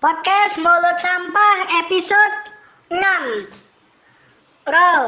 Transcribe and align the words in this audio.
Podcast 0.00 0.56
Mulut 0.56 0.96
Sampah 0.96 1.84
episode 1.84 2.36
6 2.88 3.52
Roll 4.64 5.04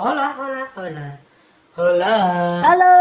Hola, 0.00 0.32
hola, 0.32 0.64
hola. 0.72 1.08
Hola. 1.76 2.16
Halo 2.64 2.94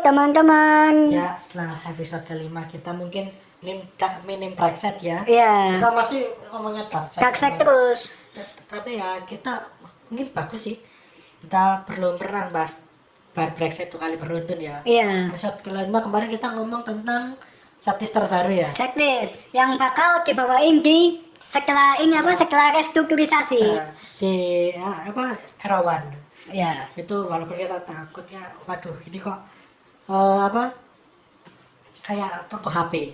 teman-teman 0.00 1.12
Ya, 1.12 1.36
setelah 1.36 1.76
episode 1.84 2.24
kelima 2.24 2.64
kita 2.64 2.96
mungkin 2.96 3.28
minim 3.60 3.84
minim 4.24 4.56
praxet 4.56 4.96
ya. 5.04 5.20
Ya 5.28 5.76
Kita 5.76 5.92
masih 5.92 6.32
ngomongnya 6.48 6.88
praxet. 6.88 7.20
Daksek 7.20 7.60
terus 7.60 8.16
Tapi 8.72 8.96
ya 8.96 9.20
kita 9.28 9.68
mungkin 10.08 10.32
bagus 10.32 10.64
sih. 10.64 10.80
Kita 11.44 11.84
perlu 11.84 12.16
pernah 12.16 12.48
bahas 12.48 12.88
bar 13.36 13.52
praxet 13.52 13.92
dua 13.92 14.08
kali 14.08 14.16
beruntun 14.16 14.56
ya. 14.64 14.80
Iya 14.88 15.28
Episode 15.28 15.60
kelima 15.60 16.00
kemarin 16.00 16.32
kita 16.32 16.56
ngomong 16.56 16.88
tentang 16.88 17.36
statis 17.78 18.10
terbaru 18.10 18.52
ya. 18.52 18.68
Sekdes 18.68 19.48
yang 19.54 19.78
bakal 19.78 20.26
dibawain 20.26 20.82
di 20.82 21.22
setelah 21.48 21.96
ini 22.02 22.18
apa 22.18 22.36
setelah 22.36 22.74
restrukturisasi. 22.76 23.62
Nah, 23.64 23.88
di 24.20 24.32
ya, 24.74 24.90
apa 25.08 25.38
Erawan. 25.64 26.02
Ya. 26.52 26.90
Itu 26.98 27.30
walaupun 27.30 27.56
kita 27.56 27.80
takutnya 27.86 28.42
waduh 28.68 28.98
ini 29.08 29.22
kok 29.22 29.38
eh, 30.10 30.40
apa 30.44 30.74
kayak 32.08 32.48
toko 32.48 32.72
HP 32.72 33.12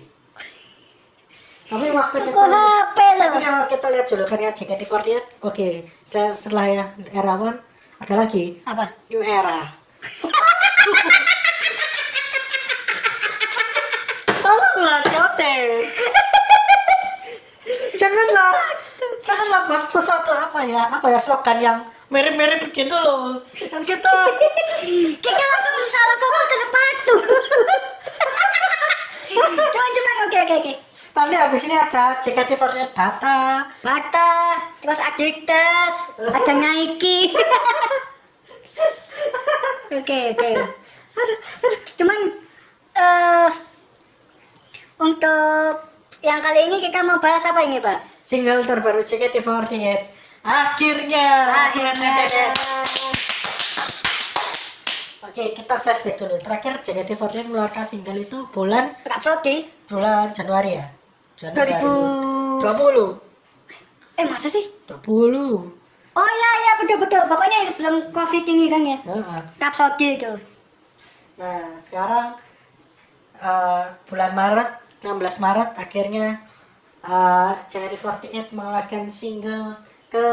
tapi 1.65 1.89
waktu 1.89 2.21
Toko 2.21 2.45
kita 2.45 2.61
HP 2.61 2.97
loh 3.17 3.25
tapi 3.25 3.41
kalau 3.41 3.65
kita 3.65 3.89
lihat 3.89 4.05
julukannya 4.05 4.53
JKT48 4.53 5.41
oke 5.41 5.81
setelah, 6.05 6.37
setelah 6.37 6.65
ya 6.69 6.85
Erawan 7.09 7.57
ada 7.97 8.21
lagi. 8.21 8.61
Apa? 8.69 8.85
New 9.09 9.25
Era 9.25 9.65
tolonglah 14.45 15.01
Cote 15.09 15.57
janganlah. 18.15 18.51
Janganlah 19.25 19.61
buat 19.67 19.83
sesuatu 19.91 20.31
apa 20.31 20.59
ya 20.63 20.87
apa 20.87 21.07
ya 21.11 21.19
slogan 21.19 21.57
yang 21.59 21.77
mirip-mirip 22.07 22.63
begitu 22.63 22.95
loh. 22.95 23.43
Kan 23.51 23.83
kita 23.83 24.09
Kita 25.19 25.43
langsung 25.43 25.75
salah 25.89 26.17
fokus 26.17 26.45
ke 26.45 26.55
sepatu. 26.61 27.13
Cuman-cuman 29.75 30.15
oke 30.29 30.37
oke 30.47 30.55
oke. 30.63 30.73
Nanti 31.15 31.35
habis 31.39 31.63
ini 31.63 31.75
ada 31.79 32.19
JKT48 32.19 32.91
Bata. 32.91 33.71
Bata, 33.79 34.31
terus 34.83 34.99
Adidas, 34.99 35.95
ada 36.19 36.53
Nike. 36.53 37.31
Oke 39.95 40.35
oke. 40.35 40.51
Cuman 41.95 42.19
eh 42.99 43.49
untuk 44.99 45.71
yang 46.19 46.43
kali 46.43 46.67
ini 46.67 46.83
kita 46.83 46.99
mau 47.05 47.21
bahas 47.21 47.47
apa 47.47 47.63
ini 47.63 47.79
pak? 47.79 48.14
Single 48.25 48.65
terbaru 48.65 49.05
JKT48 49.05 50.01
akhirnya 50.41 51.27
Akhirnya. 51.69 52.13
oke 55.21 55.43
kita 55.53 55.75
flashback 55.77 56.17
dulu 56.17 56.35
terakhir 56.37 56.81
JKT48 56.81 57.45
mengeluarkan 57.45 57.85
single 57.85 58.17
itu 58.17 58.37
bulan 58.49 58.93
Rhapsody 59.03 59.69
bulan 59.85 60.33
Januari 60.33 60.81
ya 60.81 60.85
Januari 61.37 61.73
2000. 61.77 63.21
20 63.21 63.25
Eh 64.15 64.23
masa 64.23 64.47
sih? 64.47 64.63
20 64.87 65.03
Oh 66.15 66.29
iya 66.31 66.51
iya 66.55 66.73
betul 66.79 66.95
betul. 66.95 67.19
Pokoknya 67.27 67.55
yang 67.59 67.67
sebelum 67.67 67.95
covid 68.15 68.47
ini 68.47 68.71
kan 68.71 68.81
ya. 68.87 68.95
Heeh. 69.03 69.41
Rhapsody 69.59 70.15
itu. 70.15 70.31
Nah, 71.35 71.75
sekarang 71.75 72.39
eh, 73.35 73.83
bulan 74.07 74.31
Maret, 74.31 74.69
16 75.03 75.43
Maret 75.43 75.69
akhirnya 75.75 76.39
uh, 77.05 77.53
JKT48 77.69 78.51
mengeluarkan 78.51 79.07
single 79.07 79.77
ke 80.09 80.25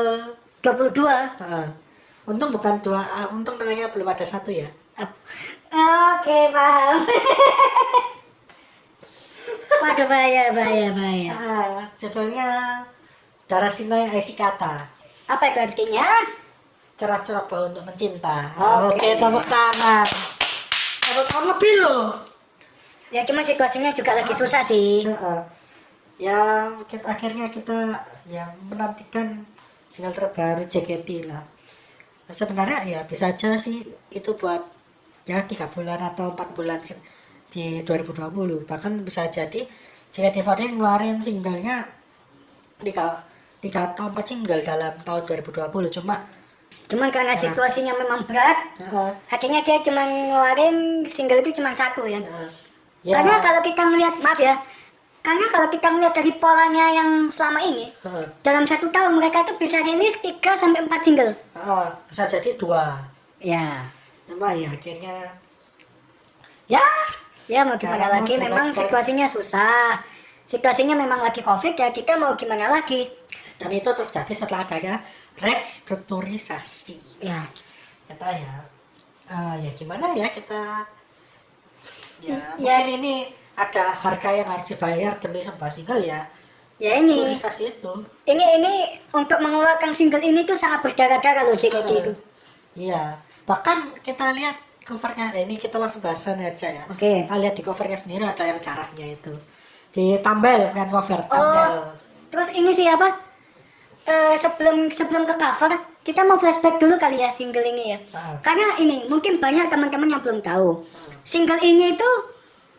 22 0.65 1.05
uh, 1.05 1.69
untung 2.27 2.55
bukan 2.55 2.79
dua, 2.81 3.03
uh, 3.03 3.29
untung 3.35 3.59
tengahnya 3.59 3.91
belum 3.91 4.09
ada 4.09 4.23
satu 4.23 4.49
ya. 4.55 4.69
Oke 5.73 6.39
paham. 6.53 6.97
Waduh 9.83 10.07
bahaya 10.07 10.55
bahaya 10.55 10.89
bahaya. 10.95 11.33
Uh, 11.35 11.83
judulnya 11.99 12.81
Darah 13.51 13.73
Sinai 13.73 14.07
Aisi 14.07 14.39
Kata. 14.39 14.87
Apa 15.27 15.45
itu 15.51 15.59
artinya? 15.59 16.07
Cerah 16.95 17.19
coba 17.25 17.67
untuk 17.67 17.83
mencinta. 17.83 18.53
Oke. 18.55 18.95
Oke, 18.95 19.09
tepuk 19.19 19.45
tangan. 19.49 20.07
Tepuk 21.03 21.27
tangan 21.27 21.45
lebih 21.57 21.75
loh. 21.83 22.05
Ya 23.11 23.27
cuma 23.27 23.43
situasinya 23.43 23.91
juga 23.91 24.15
lagi 24.15 24.33
susah 24.33 24.63
sih. 24.63 25.03
Heeh. 25.05 25.41
Ya 26.23 26.71
kita 26.87 27.11
akhirnya 27.11 27.51
kita 27.51 27.99
yang 28.31 28.55
menantikan 28.71 29.43
single 29.91 30.15
terbaru 30.15 30.63
JKT 30.71 31.27
lah. 31.27 31.43
Sebenarnya 32.31 32.79
ya 32.87 33.01
bisa 33.03 33.35
aja 33.35 33.59
sih 33.59 33.83
itu 34.15 34.31
buat 34.39 34.63
ya 35.27 35.43
tiga 35.51 35.67
bulan 35.67 35.99
atau 36.15 36.31
empat 36.31 36.55
bulan 36.55 36.79
di 37.53 37.85
2020 37.85 38.65
bahkan 38.65 38.93
bisa 39.05 39.29
jadi 39.29 39.67
JKT48 40.15 40.79
ngeluarin 40.79 41.21
singlenya 41.21 41.85
tiga 42.81 43.21
tiga 43.61 43.93
atau 43.93 44.09
empat 44.09 44.25
single 44.25 44.63
dalam 44.65 44.95
tahun 45.05 45.23
2020 45.29 45.97
cuma 46.01 46.17
Cuman 46.93 47.09
karena 47.09 47.33
situasinya 47.33 47.97
memang 47.97 48.21
berat, 48.29 48.77
heeh, 48.77 49.11
akhirnya 49.33 49.65
dia 49.65 49.81
cuma 49.81 50.05
ngeluarin 50.05 51.01
single 51.09 51.41
itu 51.41 51.57
cuma 51.57 51.73
satu 51.73 52.05
ya. 52.05 52.21
heeh. 52.21 52.51
ya. 53.01 53.17
Karena 53.17 53.41
kalau 53.41 53.65
kita 53.65 53.83
melihat 53.89 54.21
maaf 54.21 54.37
ya, 54.37 54.61
karena 55.23 55.47
kalau 55.49 55.71
kita 55.71 55.87
melihat 55.89 56.15
dari 56.15 56.35
polanya 56.35 56.91
yang 56.93 57.09
selama 57.27 57.63
ini, 57.63 57.95
heeh, 57.95 58.27
dalam 58.43 58.67
satu 58.67 58.91
tahun 58.91 59.15
mereka 59.15 59.43
tuh 59.43 59.55
bisa 59.55 59.79
rilis 59.81 60.19
3 60.19 60.39
sampai 60.53 60.83
4 60.83 61.01
single. 61.01 61.33
heeh, 61.33 61.87
bisa 62.07 62.27
jadi 62.27 62.51
dua 62.55 63.07
Ya. 63.39 63.87
cuma 64.23 64.51
ya 64.53 64.71
akhirnya 64.71 65.35
ya 66.67 66.83
Ya 67.47 67.67
mau 67.67 67.75
gimana 67.75 68.07
Karena 68.07 68.23
lagi, 68.23 68.39
memang 68.39 68.71
situasinya 68.71 69.27
susah. 69.27 69.99
Situasinya 70.47 70.95
memang 70.95 71.19
lagi 71.21 71.43
covid 71.43 71.75
ya 71.75 71.91
kita 71.91 72.15
mau 72.15 72.33
gimana 72.35 72.71
lagi. 72.71 73.11
dan 73.59 73.71
itu 73.71 73.87
terjadi 73.87 74.33
setelah 74.33 74.63
adanya 74.63 74.99
restrukturisasi 75.39 77.23
Ya. 77.23 77.47
kita 78.07 78.27
ya 78.27 78.55
eh, 79.29 79.55
ya 79.63 79.71
gimana 79.73 80.11
ya 80.13 80.27
kita 80.29 80.83
ya 82.21 82.39
Ya. 82.59 82.75
mungkin 82.79 82.87
ini 83.01 83.15
ada 83.55 83.85
harga 83.95 84.31
yang 84.33 84.49
harus 84.49 84.67
dibayar 84.67 85.13
demi 85.19 85.41
sebuah 85.41 85.69
single 85.69 86.01
ya 86.01 86.25
Ya 86.81 86.99
ini, 86.99 87.31
itu 87.31 87.93
ini 88.27 88.45
ini 88.59 88.75
untuk 89.15 89.39
mengeluarkan 89.39 89.95
single 89.95 90.19
ini 90.19 90.43
tuh 90.43 90.59
sangat 90.59 90.83
berdarah-darah 90.83 91.47
loh 91.47 91.55
JKT 91.55 91.87
Eh, 91.87 91.99
itu. 92.01 92.13
iya 92.75 93.23
bahkan 93.45 93.93
kita 94.03 94.35
lihat 94.35 94.57
covernya 94.83 95.31
eh, 95.31 95.47
ini 95.47 95.57
kita 95.57 95.79
langsung 95.79 96.03
bahasan 96.03 96.43
aja 96.43 96.67
ya 96.67 96.83
Oke. 96.91 97.23
kita 97.23 97.37
lihat 97.39 97.55
di 97.55 97.63
covernya 97.63 97.95
sendiri 97.95 98.27
ada 98.27 98.43
yang 98.43 98.59
darahnya 98.59 99.15
itu 99.15 99.31
ditambel 99.91 100.73
kan 100.73 100.89
cover 100.89 101.21
tambel 101.23 101.71
Oh, 101.87 101.95
terus 102.33 102.49
ini 102.51 102.73
sih 102.73 102.89
apa? 102.89 103.15
Eh, 104.03 104.35
sebelum 104.35 104.91
sebelum 104.91 105.23
ke 105.23 105.39
cover, 105.39 105.71
kita 106.03 106.27
mau 106.27 106.35
flashback 106.35 106.83
dulu 106.83 106.99
kali 106.99 107.23
ya 107.23 107.31
single 107.31 107.63
ini 107.63 107.95
ya. 107.95 107.99
Ah. 108.11 108.35
Karena 108.43 108.75
ini 108.81 109.07
mungkin 109.07 109.39
banyak 109.39 109.71
teman-teman 109.71 110.11
yang 110.11 110.19
belum 110.19 110.43
tahu. 110.43 110.83
Single 111.23 111.63
ini 111.63 111.95
itu 111.95 112.11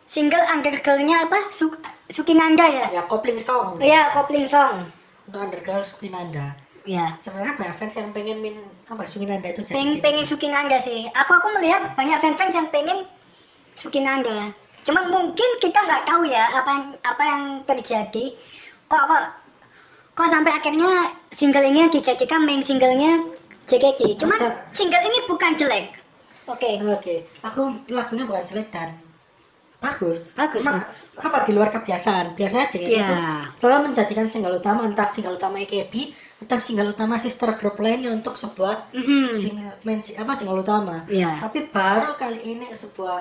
single 0.04 0.44
undergirl-nya 0.44 1.24
apa? 1.24 1.38
Su 1.50 1.72
Sukinanda 2.06 2.68
ya? 2.68 2.86
ya 2.92 3.02
kopling 3.08 3.40
song 3.40 3.80
Iya, 3.80 4.12
kopling 4.12 4.44
song. 4.44 4.84
untuk 5.24 5.40
undergirl 5.40 5.80
Sukinanda 5.80 6.52
Iya. 6.84 7.16
sebenarnya 7.16 7.56
banyak 7.56 7.76
fans 7.80 7.96
yang 7.96 8.12
pengen 8.12 8.44
min 8.44 8.60
apa 8.84 9.08
Sukinanda 9.08 9.48
itu 9.48 9.64
jadi 9.64 9.72
Pengen 9.72 9.96
pengen 10.04 10.24
Sukinanda 10.28 10.76
sih. 10.76 11.08
Aku 11.08 11.32
aku 11.32 11.48
melihat 11.56 11.96
banyak 11.96 12.20
fans-fans 12.20 12.52
yang 12.52 12.68
pengen 12.68 13.08
Sukinanda. 13.72 14.52
Cuman 14.84 15.08
mungkin 15.08 15.50
kita 15.58 15.80
nggak 15.80 16.04
tahu 16.04 16.28
ya 16.28 16.44
apa 16.44 16.68
yang 16.68 16.84
apa 17.00 17.22
yang 17.24 17.42
terjadi. 17.64 18.36
Kok 18.84 19.02
kok 19.08 19.22
kok 20.12 20.28
sampai 20.28 20.52
akhirnya 20.52 21.08
single 21.32 21.64
ini 21.64 21.88
dijadikan 21.88 22.44
main 22.44 22.60
singlenya 22.60 23.16
JKT. 23.64 24.20
Cuman 24.20 24.36
single 24.70 25.00
ini 25.00 25.24
bukan 25.24 25.56
jelek. 25.56 25.88
Oke. 26.44 26.76
Oke, 26.84 27.24
aku 27.40 27.72
lagunya 27.88 28.28
bukan 28.28 28.44
jelek 28.44 28.68
dan 28.68 28.92
bagus. 29.84 30.32
Bagus, 30.32 30.60
Cuma, 30.60 30.80
apa 31.20 31.38
di 31.44 31.52
luar 31.52 31.68
kebiasaan? 31.70 32.32
Biasanya 32.32 32.66
JKT 32.66 32.88
Iya. 32.88 33.04
itu 33.04 33.14
selalu 33.54 33.80
menjadikan 33.86 34.26
single 34.26 34.56
utama 34.56 34.82
entah 34.82 35.06
single 35.06 35.36
utama 35.36 35.60
EKB 35.60 35.94
atau 36.40 36.58
single 36.58 36.90
utama 36.90 37.14
sister 37.16 37.52
group 37.54 37.76
lainnya 37.78 38.08
untuk 38.10 38.34
sebuah 38.34 38.88
Mhm. 38.90 39.28
single 39.34 39.76
main 39.82 40.00
apa 40.00 40.32
single 40.32 40.58
utama. 40.58 41.04
Iya. 41.06 41.38
Tapi 41.38 41.68
baru 41.68 42.10
kali 42.14 42.40
ini 42.42 42.66
sebuah 42.70 43.20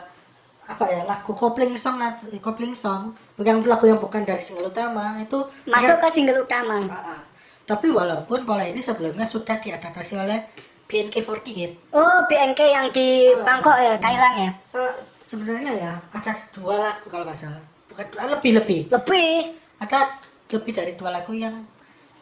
apa 0.63 0.88
ya 0.88 1.04
lagu 1.04 1.36
kopling 1.36 1.75
song 1.75 2.00
kopling 2.39 2.71
song 2.71 3.12
bukan 3.36 3.60
lagu 3.63 3.83
yang 3.83 4.00
bukan 4.00 4.24
dari 4.24 4.39
single 4.39 4.71
utama 4.71 5.19
itu 5.19 5.36
Masuk 5.68 6.00
ke 6.00 6.07
single 6.10 6.39
utama. 6.42 6.80
Ah. 6.88 7.19
Tapi 7.63 7.92
walaupun 7.92 8.44
pola 8.44 8.63
ini 8.63 8.80
sebelumnya 8.80 9.24
sudah 9.24 9.56
diadaptasi 9.56 10.15
oleh 10.15 10.39
BNK48. 10.83 11.92
Oh, 11.92 12.27
BNK 12.27 12.60
yang 12.62 12.88
di 12.92 13.31
Bangkok 13.39 13.75
ya, 13.75 13.95
Thailand 13.98 14.36
ya. 14.38 14.51
Se- 14.62 14.95
sebenarnya 15.34 15.74
ya 15.74 15.94
ada 16.14 16.32
dua 16.54 16.76
lagu 16.78 17.10
kalau 17.10 17.26
nggak 17.26 17.34
salah 17.36 17.64
bukan 17.90 18.06
dua 18.08 18.24
lebih 18.30 18.52
lebih 18.54 18.80
Lebih. 18.88 19.34
ada 19.82 20.00
lebih 20.48 20.72
dari 20.72 20.94
dua 20.94 21.10
lagu 21.10 21.34
yang 21.34 21.58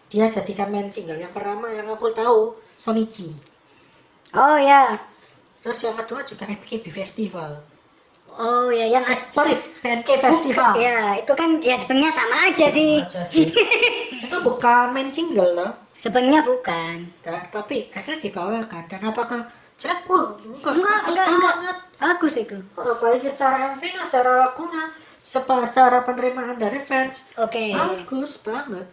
dia 0.07 0.27
jadikan 0.27 0.71
main 0.71 0.87
single 0.87 1.15
yang 1.15 1.31
pertama 1.31 1.67
yang 1.67 1.87
aku 1.87 2.07
tahu 2.11 2.55
Sonichi 2.75 3.35
Oh 4.31 4.55
ya. 4.55 4.95
terus 5.59 5.83
yang 5.83 5.99
kedua 5.99 6.23
juga 6.23 6.47
FKB 6.47 6.87
Festival 6.87 7.59
Oh 8.31 8.71
ya 8.71 8.87
yang 8.87 9.03
eh 9.03 9.19
sorry 9.27 9.51
PNK 9.83 10.07
Festival 10.15 10.79
Ya, 10.79 11.19
itu 11.19 11.35
kan 11.35 11.59
ya 11.59 11.75
sebenarnya 11.75 12.15
sama 12.15 12.47
aja 12.47 12.63
sih. 12.71 13.03
Aja 13.03 13.27
sih. 13.27 13.51
itu 14.23 14.37
bukan 14.39 14.95
main 14.95 15.11
single 15.11 15.51
loh 15.51 15.71
Sebenarnya 15.99 16.41
bukan. 16.41 17.11
Nah, 17.27 17.43
tapi 17.51 17.91
akhirnya 17.91 18.23
dibawakan 18.23 18.83
dan 18.87 19.01
apakah 19.03 19.45
jelek 19.81 20.05
wah 20.05 20.37
enggak 20.37 20.73
Enggak, 20.73 20.99
enggak, 21.03 21.25
enggak. 21.27 21.53
banget 21.57 21.77
Bagus 21.97 22.33
itu. 22.35 22.57
Oh, 22.75 22.93
baik 22.95 23.21
secara 23.27 23.73
MV-nya 23.73 24.03
secara 24.05 24.31
lagunya 24.39 24.83
secara 25.17 25.97
penerimaan 26.01 26.55
dari 26.55 26.77
fans 26.77 27.29
Oke. 27.35 27.71
bagus 27.71 28.37
banget 28.39 28.85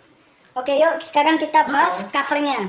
Oke, 0.53 0.73
yuk 0.75 0.99
sekarang 1.01 1.37
kita 1.37 1.65
bahas 1.65 2.03
covernya. 2.05 2.67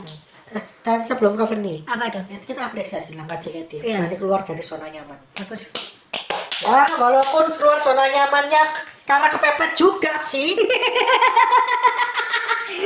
Eh, 0.49 0.63
dan 0.81 1.01
sebelum 1.01 1.33
cover 1.33 1.57
nih 1.57 1.81
Apa 1.83 2.07
itu? 2.07 2.19
kita 2.45 2.65
apresiasi 2.65 3.13
langkah 3.13 3.35
JKT 3.35 3.79
Iya. 3.79 4.01
Berani 4.01 4.15
keluar 4.15 4.41
dari 4.41 4.59
zona 4.59 4.87
nyaman 4.87 5.17
Bagus. 5.33 5.67
ya 6.59 6.83
walaupun 6.93 7.51
keluar 7.51 7.77
zona 7.77 8.03
nyamannya 8.05 8.63
karena 9.03 9.27
kepepet 9.27 9.71
juga 9.73 10.13
sih 10.17 10.55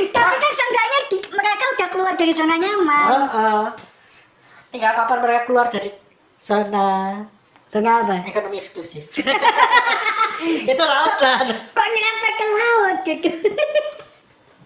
Tapi 0.09 0.35
kan 0.35 0.51
seenggaknya 0.51 0.99
di- 1.07 1.29
mereka 1.29 1.63
udah 1.69 1.87
keluar 1.87 2.13
dari 2.13 2.33
zona 2.33 2.55
nyaman. 2.55 3.07
Heeh. 3.09 3.63
Tinggal 4.73 4.91
kapan 4.97 5.17
mereka 5.21 5.41
keluar 5.45 5.67
dari 5.69 5.93
zona 6.41 7.21
Zona 7.69 8.01
apa? 8.01 8.25
ekonomi 8.25 8.57
eksklusif 8.57 9.05
itu 10.73 10.83
laut 10.83 11.15
lah 11.21 11.37
Kok 11.47 11.87
nyerempet 11.87 12.33
ke 12.33 12.45
laut 12.49 12.97
gitu? 13.05 13.29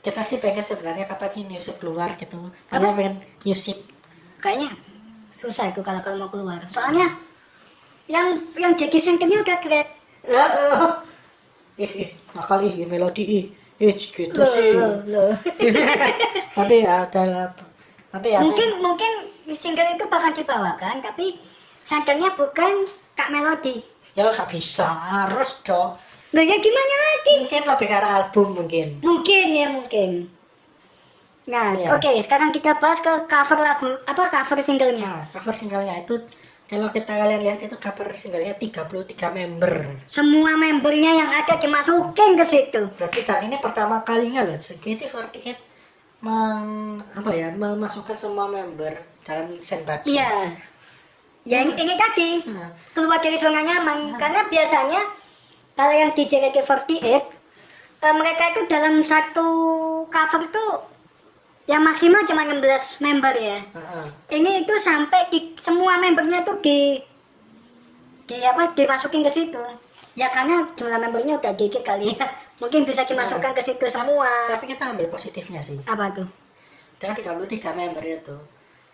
kita 0.01 0.21
sih 0.23 0.39
pengen 0.39 0.63
sebenarnya 0.63 1.05
kapan 1.05 1.29
sih 1.35 1.43
Newsip 1.43 1.75
keluar 1.83 2.15
gitu 2.15 2.39
karena 2.71 2.95
pengen 2.95 3.15
Newsip 3.43 3.77
Kayaknya 4.37 4.69
susah 5.33 5.69
itu 5.69 5.81
kalau 5.81 6.01
kalau 6.01 6.25
mau 6.25 6.29
keluar. 6.29 6.61
Soalnya 6.69 7.09
yang 8.05 8.37
yang 8.57 8.73
jadi 8.77 8.97
sengkenya 8.97 9.41
udah 9.41 9.57
great. 9.61 9.89
ih 11.77 11.85
ih, 11.85 12.09
nakal 12.33 12.61
ih 12.65 12.85
melodi 12.89 13.23
ih 13.25 13.45
ih 13.77 13.93
gitu 13.93 14.33
Loh, 14.33 14.49
sih 14.49 14.73
loh, 14.73 14.97
loh. 15.05 15.29
tapi 16.57 16.81
ya 16.81 17.05
adalah 17.05 17.53
tapi 18.09 18.33
ya 18.33 18.41
mungkin 18.41 18.81
mungkin 18.81 19.11
single 19.53 19.87
itu 19.89 20.05
bakal 20.05 20.31
dibawakan 20.31 20.99
tapi 20.99 21.37
sangkanya 21.81 22.33
bukan 22.33 22.83
Kak 23.13 23.29
Melody. 23.29 23.79
ya 24.11 24.27
nggak 24.27 24.49
bisa 24.49 24.83
harus 24.87 25.61
dong 25.61 25.95
Loh 26.27 26.43
ya 26.43 26.57
gimana 26.57 26.95
lagi? 26.99 27.33
mungkin 27.39 27.63
lebih 27.63 27.87
karena 27.87 28.09
album 28.19 28.47
mungkin 28.53 28.87
Mungkin 28.99 29.45
ya 29.47 29.67
mungkin. 29.71 30.11
Nah, 31.47 31.71
Iya. 31.71 31.95
oke, 31.95 32.11
sekarang 32.19 32.51
kita 32.51 32.75
bahas 32.75 32.99
ke 32.99 33.07
cover 33.23 33.55
lagu 33.57 33.87
apa 34.03 34.27
cover 34.27 34.59
singlenya. 34.59 35.07
nah 35.07 35.23
cover 35.31 35.55
singlenya 35.55 36.03
itu 36.03 36.19
kalau 36.67 36.91
kita 36.91 37.15
kalian 37.15 37.39
lihat 37.39 37.63
itu 37.63 37.79
cover 37.79 38.11
singlenya 38.11 38.51
33 38.51 38.91
member 39.31 39.87
Semua 40.03 40.59
membernya 40.59 41.15
yang 41.15 41.31
ada 41.31 41.55
dimasukin 41.55 42.35
ke 42.35 42.43
situ. 42.43 42.91
berarti 42.91 43.23
dan 43.23 43.47
ini 43.47 43.55
pertama 43.57 44.03
kalinya 44.03 44.43
loh 44.43 44.59
JKT48 44.59 45.55
meng, 46.19 46.67
apa 47.07 47.31
ya 47.31 47.55
memasukkan 47.55 48.17
semua 48.17 48.51
member 48.51 48.99
dalam 49.27 49.45
senbatsu 49.59 50.07
Iya. 50.07 50.55
Ya 51.43 51.63
ini, 51.63 51.75
ini 51.75 51.93
tadi 51.93 52.29
Nah, 52.47 52.71
keluar 52.91 53.19
dari 53.19 53.35
zona 53.35 53.59
nyaman 53.59 54.15
karena 54.15 54.47
biasanya 54.47 54.99
kalau 55.73 55.91
yang 55.91 56.11
di 56.11 56.23
JKT48 56.23 57.03
eh, 57.03 58.13
mereka 58.13 58.43
itu 58.51 58.61
dalam 58.65 58.99
satu 58.99 59.47
cover 60.07 60.41
itu 60.43 60.65
yang 61.67 61.83
maksimal 61.83 62.23
cuma 62.23 62.47
16 62.47 62.63
member 62.99 63.35
ya. 63.35 63.59
heeh. 63.59 64.05
Ini 64.33 64.63
itu 64.63 64.73
sampai 64.77 65.27
di, 65.27 65.51
semua 65.59 65.99
membernya 65.99 66.39
tuh 66.41 66.55
di 66.59 66.95
di 68.23 68.37
apa 68.41 68.71
dimasukin 68.71 69.19
ke 69.19 69.27
situ. 69.29 69.59
Ya 70.15 70.27
karena 70.27 70.63
jumlah 70.73 70.97
membernya 70.97 71.35
udah 71.37 71.53
dikit 71.53 71.83
kali 71.83 72.11
ya. 72.11 72.23
Mungkin 72.63 72.83
bisa 72.83 73.03
dimasukkan 73.03 73.53
ke 73.53 73.61
situ 73.61 73.85
semua. 73.85 74.25
tapi 74.49 74.65
kita 74.65 74.89
ambil 74.89 75.05
positifnya 75.07 75.61
sih 75.61 75.77
Apa 75.85 76.09
tuh? 76.09 76.25
dengan 76.97 77.13
33 77.13 77.45
member 77.77 78.01
itu 78.01 78.33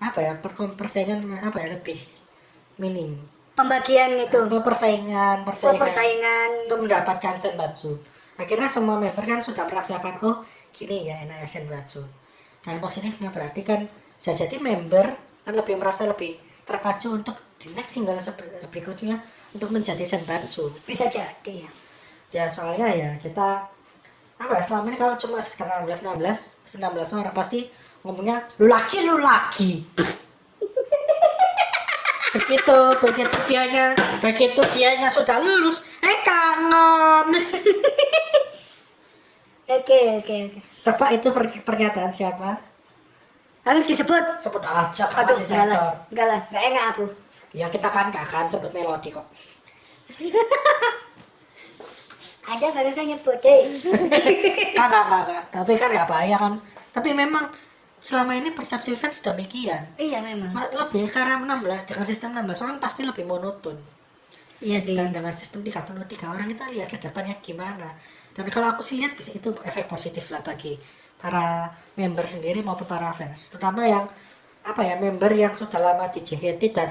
apa 0.04 0.20
ya 0.20 0.34
per- 0.36 0.76
persaingan 0.76 1.24
apa 1.40 1.58
ya 1.58 1.68
lebih 1.74 1.96
minim 2.78 3.16
Pembagian 3.54 4.18
itu. 4.18 4.34
Apa, 4.34 4.66
persaingan 4.66 5.46
Oh, 5.46 5.54
persaingan 5.54 5.78
persaingan. 5.78 6.50
untuk 6.66 6.80
mendapatkan 6.90 7.34
senbatsu 7.38 7.94
akhirnya 8.34 8.66
semua 8.66 8.98
member 8.98 9.22
kan 9.22 9.40
sudah 9.40 9.64
merasakan 9.70 10.18
oh 10.26 10.42
gini 10.74 11.06
ya 11.06 11.22
enaknya 11.22 11.46
senbatsu 11.46 12.02
dan 12.66 12.82
positifnya 12.82 13.30
berarti 13.30 13.62
kan 13.62 13.86
bisa 14.18 14.34
jadi 14.34 14.58
member 14.58 15.06
kan 15.46 15.54
lebih 15.54 15.78
merasa 15.78 16.10
lebih 16.10 16.34
terpacu 16.66 17.14
untuk 17.14 17.38
di 17.62 17.70
next 17.72 17.94
single 17.94 18.18
berikutnya 18.68 19.22
untuk 19.54 19.70
menjadi 19.70 20.02
senbatsu 20.02 20.74
Bisa 20.84 21.06
jadi 21.06 21.62
ya. 21.62 21.72
ya 22.34 22.44
soalnya 22.50 22.90
ya 22.90 23.10
kita 23.22 23.70
apa 24.42 24.54
ya 24.58 24.64
selama 24.66 24.90
ini 24.90 24.98
kalau 24.98 25.14
cuma 25.14 25.38
sekitar 25.38 25.86
16 25.86 26.10
16 26.10 26.74
16 26.82 27.20
orang 27.22 27.36
pasti 27.38 27.70
ngomongnya 28.04 28.38
lu 28.58 28.68
laki 28.68 28.98
lu 29.02 29.16
laki 29.18 29.80
begitu 32.34 32.78
begitu 33.00 33.38
dianya 33.46 33.94
begitu 34.20 34.62
dianya 34.72 35.08
sudah 35.08 35.38
lulus 35.38 35.86
eh 36.00 36.18
kangen 36.22 37.28
Oke, 39.64 40.20
oke, 40.20 40.36
oke. 40.44 40.60
tebak 40.84 41.10
itu 41.14 41.28
per- 41.32 41.64
pernyataan 41.64 42.12
siapa 42.12 42.60
Harus 43.64 43.88
disebut. 43.88 44.20
sebut 44.38 44.60
aja 44.60 45.08
Aduh, 45.16 45.40
enggak 45.40 45.66
lah. 45.66 45.96
Enggak 46.12 46.28
lah, 46.28 46.40
enggak 46.46 46.64
enak 46.68 46.84
aku. 46.92 47.06
ya 47.54 47.72
kita 47.72 47.88
kan 47.88 48.12
gak 48.12 48.28
akan 48.28 48.46
sebut 48.46 48.70
melodi 48.70 49.10
kok 49.10 49.24
Ada 52.44 52.68
barusan 52.70 53.08
nyebut 53.08 53.40
deh. 53.40 53.60
Enggak, 54.76 54.84
enggak, 54.84 55.04
enggak. 55.24 55.44
Tapi 55.48 55.72
kan 55.74 55.90
nggak 55.90 56.10
bahaya 56.12 56.36
kan. 56.36 56.54
Tapi 56.92 57.16
memang 57.16 57.48
selama 58.04 58.36
ini 58.36 58.52
persepsi 58.52 58.92
fans 58.94 59.24
demikian. 59.24 59.80
iya 59.96 60.20
memang. 60.20 60.52
Ma- 60.52 60.68
Lebih 60.68 61.08
karena 61.08 61.40
16 61.40 61.88
dengan 61.88 62.06
sistem 62.06 62.30
16 62.36 62.60
orang 62.60 62.78
pasti 62.78 63.02
lebih 63.02 63.24
monoton. 63.24 63.80
Iya 64.60 64.80
sih. 64.80 64.96
Dan 64.96 65.16
dengan 65.16 65.32
sistem 65.32 65.64
33 65.64 65.96
orang 66.28 66.52
kita 66.52 66.68
lihat 66.70 66.88
ke 66.92 67.00
depannya 67.00 67.36
gimana. 67.40 67.88
Dan 68.36 68.52
kalau 68.52 68.76
aku 68.76 68.84
sih 68.84 69.00
lihat 69.00 69.16
itu 69.16 69.50
efek 69.64 69.88
positif 69.88 70.28
lah 70.30 70.44
bagi 70.44 70.76
para 71.18 71.72
member 71.95 72.28
sendiri 72.28 72.60
maupun 72.60 72.83
para 72.83 73.16
fans. 73.16 73.48
Terutama 73.48 73.88
yang 73.88 74.04
apa 74.64 74.81
ya 74.83 74.95
member 75.00 75.31
yang 75.31 75.56
sudah 75.56 75.80
lama 75.80 76.07
di 76.07 76.19
JKT 76.19 76.62
dan 76.76 76.90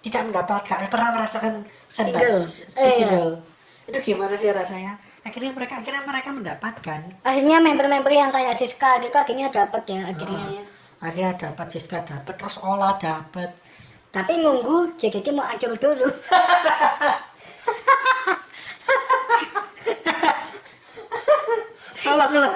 tidak 0.00 0.28
mendapatkan 0.28 0.88
pernah 0.92 1.10
merasakan 1.16 1.64
Single. 1.88 2.20
senbat 2.28 2.76
Eh, 2.76 2.92
iya. 3.00 3.20
Itu 3.84 3.98
gimana 4.00 4.32
sih 4.32 4.48
rasanya? 4.48 4.96
Akhirnya 5.24 5.52
mereka 5.52 5.80
akhirnya 5.80 6.04
mereka 6.04 6.28
mendapatkan 6.32 7.00
Akhirnya 7.24 7.56
member-member 7.60 8.12
yang 8.12 8.28
kayak 8.28 8.56
Siska 8.56 9.00
gitu 9.00 9.16
akhirnya 9.16 9.48
dapat 9.48 9.82
ya 9.88 10.00
akhirnya 10.04 10.60
ya. 10.60 10.64
akhirnya 11.00 11.32
dapat 11.36 11.66
Siska 11.68 12.00
dapat 12.04 12.34
terus 12.36 12.60
Ola 12.60 12.96
dapat 12.96 13.52
Tapi 14.08 14.38
nunggu 14.38 14.94
JKT 14.94 15.34
mau 15.34 15.42
hancur 15.42 15.74
dulu. 15.74 16.06
tolonglah 22.04 22.52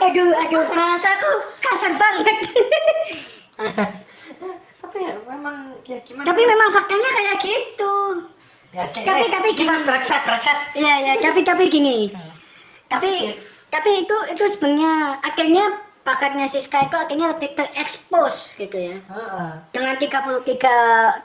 aduh, 0.00 0.30
aduh, 0.32 0.64
bahasaku 0.70 1.30
kasar 1.60 1.92
banget. 1.94 2.36
tapi 4.80 4.98
ya 5.04 5.12
memang 5.28 5.56
ya 5.84 5.98
gimana 6.02 6.24
tapi 6.24 6.42
memang 6.42 6.68
faktanya 6.72 7.10
kayak 7.12 7.36
gitu. 7.42 7.89
Tapi- 8.72 9.02
eh, 9.02 9.28
tapi 9.28 9.48
kita 9.52 9.74
bereksat 9.82 10.20
bereksat 10.22 10.56
Iya, 10.72 10.94
ya, 11.00 11.12
tapi 11.20 11.40
tapi 11.42 11.66
gini. 11.66 12.10
Tapi 12.86 13.34
tapi 13.66 13.90
itu 14.00 14.16
itu 14.28 14.44
sebenarnya 14.48 14.92
akhirnya 15.20 15.64
bakatnya 16.00 16.46
Siska 16.46 16.80
itu 16.82 16.96
akhirnya 16.96 17.30
lebih 17.30 17.52
terekspos 17.52 18.54
gitu 18.56 18.74
ya. 18.74 18.96
Dengan 19.68 19.94
33 19.94 20.74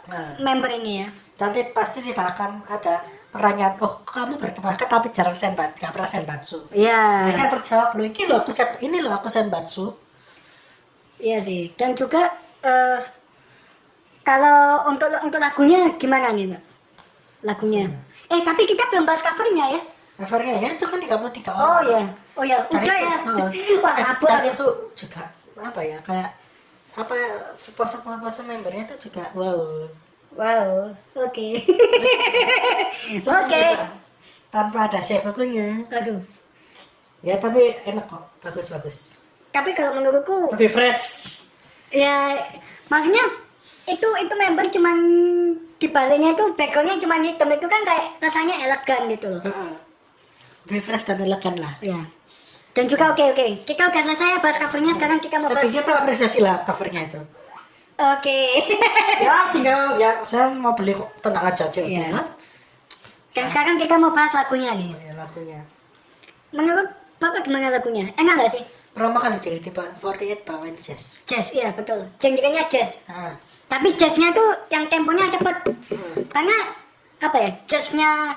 Nah. 0.06 0.38
member 0.40 0.70
ini 0.74 1.02
ya. 1.02 1.10
nanti 1.36 1.68
pasti 1.70 2.00
tidak 2.00 2.32
akan 2.32 2.64
ada 2.64 3.04
pertanyaan 3.28 3.75
oh 3.78 4.00
kamu 4.02 4.40
berbakat 4.40 4.88
tapi 4.88 5.12
jarang 5.12 5.36
senbat 5.36 5.75
gak 5.75 5.92
pernah 5.92 6.08
senbatsu 6.08 6.64
Iya. 6.72 7.28
akhirnya 7.28 7.52
terjawab 7.52 7.90
loh 7.92 8.06
ini 8.06 8.24
loh 8.24 8.40
aku 8.40 8.50
sen 8.50 8.64
ini 8.80 9.04
loh 9.04 9.12
aku 9.12 9.28
senbatsu 9.28 9.92
Iya 11.18 11.36
sih. 11.38 11.75
Dan 11.75 11.92
juga 11.92 12.24
eh, 12.62 13.00
kalau 14.22 14.88
untuk 14.88 15.12
untuk 15.20 15.38
lagunya 15.38 15.92
gimana 15.96 16.32
nih, 16.32 16.48
Mbak? 16.50 16.62
Lagunya. 17.46 17.86
Eh, 18.25 18.42
tapi 18.42 18.66
kita 18.66 18.90
belum 18.90 19.06
bahas 19.06 19.22
covernya 19.22 19.68
ya. 19.72 19.82
covernya 20.16 20.56
ya 20.58 20.70
itu 20.72 20.86
kan 20.86 20.96
33 20.98 21.12
orang 21.52 21.60
Oh 21.60 21.82
ya. 21.86 22.04
Oh 22.34 22.44
ya, 22.44 22.58
udah 22.66 22.82
itu- 22.82 23.06
ya. 23.06 23.18
heeh. 23.22 23.48
Wah, 23.84 23.94
Eh, 23.94 24.02
kabur. 24.02 24.28
dan 24.28 24.42
itu 24.46 24.66
juga 24.96 25.24
apa 25.56 25.80
ya 25.80 25.98
kayak 26.02 26.30
apa 26.96 27.14
pose-pose 27.70 28.42
membernya 28.44 28.84
itu 28.86 29.08
juga 29.08 29.24
wow 29.34 29.88
Wow, 30.36 30.92
oke. 31.16 31.48
Oke. 33.24 33.64
tanpa 34.48 34.88
ada 34.88 35.00
siapa 35.00 35.32
pun 35.32 35.48
Aduh. 35.86 36.20
ya 37.20 37.36
tapi 37.36 37.60
enak 37.84 38.04
kok 38.06 38.24
bagus 38.40 38.68
bagus 38.68 38.98
tapi 39.50 39.72
kalau 39.72 39.96
menurutku 39.96 40.52
lebih 40.52 40.68
fresh 40.68 41.04
ya 41.90 42.36
maksudnya 42.86 43.24
itu 43.86 44.08
itu 44.18 44.34
member 44.34 44.66
cuman 44.70 44.98
di 45.86 45.94
baliknya 45.94 46.34
itu 46.34 46.44
backgroundnya 46.58 46.98
cuman 46.98 47.22
hitam. 47.22 47.50
Itu 47.54 47.70
kan 47.70 47.82
kayak 47.86 48.18
kesannya 48.18 48.56
elegan 48.65 49.01
gitu 49.13 49.30
loh. 49.30 49.42
Heeh. 49.46 49.72
lebih 50.65 50.82
fresh 50.82 51.06
dan 51.06 51.22
elegan 51.22 51.62
lah. 51.62 51.77
Ya 51.77 52.01
dan 52.75 52.92
juga 52.92 53.15
oke 53.15 53.24
oke. 53.32 53.46
Kita 53.63 53.88
udah 53.88 54.04
selesai 54.04 54.44
bahas 54.44 54.60
covernya. 54.60 54.92
Sekarang 54.92 55.20
kita 55.24 55.39
mau 55.39 55.48
tapi 55.48 55.72
bahas 55.72 55.72
kita 55.80 55.92
apresiasi 55.96 56.39
lah 56.44 56.60
covernya 56.68 57.01
itu. 57.08 57.22
Oke. 57.96 58.39
Ya 59.15 59.48
tinggal 59.56 59.96
ya 59.96 60.20
saya 60.27 60.51
mau 60.51 60.75
beli 60.75 60.92
kok. 60.92 61.08
Tenang 61.24 61.48
aja 61.48 61.72
aja 61.72 61.82
ya. 61.82 62.12
dan 63.32 63.46
sekarang 63.48 63.80
kita 63.80 63.96
mau 63.96 64.12
bahas 64.12 64.36
lagunya 64.36 64.75
nih. 64.75 64.92
Ya, 64.92 65.15
lagunya. 65.15 65.60
Menurut 66.51 66.92
bapak 67.20 67.48
gimana 67.48 67.72
lagunya? 67.72 68.12
Enak 68.20 68.44
gak 68.44 68.51
sih? 68.60 68.63
Pertama 68.92 69.20
kali 69.20 69.39
jadi 69.39 69.60
di 69.60 69.72
48 69.72 70.48
bawain 70.48 70.75
jazz. 70.84 71.24
Jazz 71.27 71.56
iya 71.56 71.72
betul. 71.72 72.04
Genrenya 72.20 72.68
jazz. 72.68 73.08
Nah, 73.08 73.36
tapi 73.65 73.93
jazznya 73.98 74.31
tuh 74.31 74.50
yang 74.69 74.86
temponya 74.89 75.29
cepet. 75.29 75.75
Karena 76.29 76.57
apa 77.22 77.38
ya 77.39 77.50
jazznya 77.65 78.36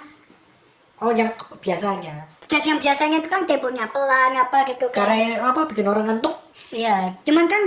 oh 1.05 1.13
yang 1.13 1.31
biasanya? 1.61 2.27
Jazz 2.49 2.65
yang 2.65 2.81
biasanya 2.81 3.21
itu 3.21 3.29
kan 3.29 3.45
temponya 3.45 3.85
pelan 3.93 4.33
apa 4.35 4.65
gitu 4.69 4.89
kan. 4.89 5.05
Karena 5.05 5.45
apa 5.45 5.69
bikin 5.69 5.85
orang 5.85 6.09
ngantuk? 6.09 6.35
Iya, 6.73 7.13
cuman 7.23 7.45
kan 7.45 7.63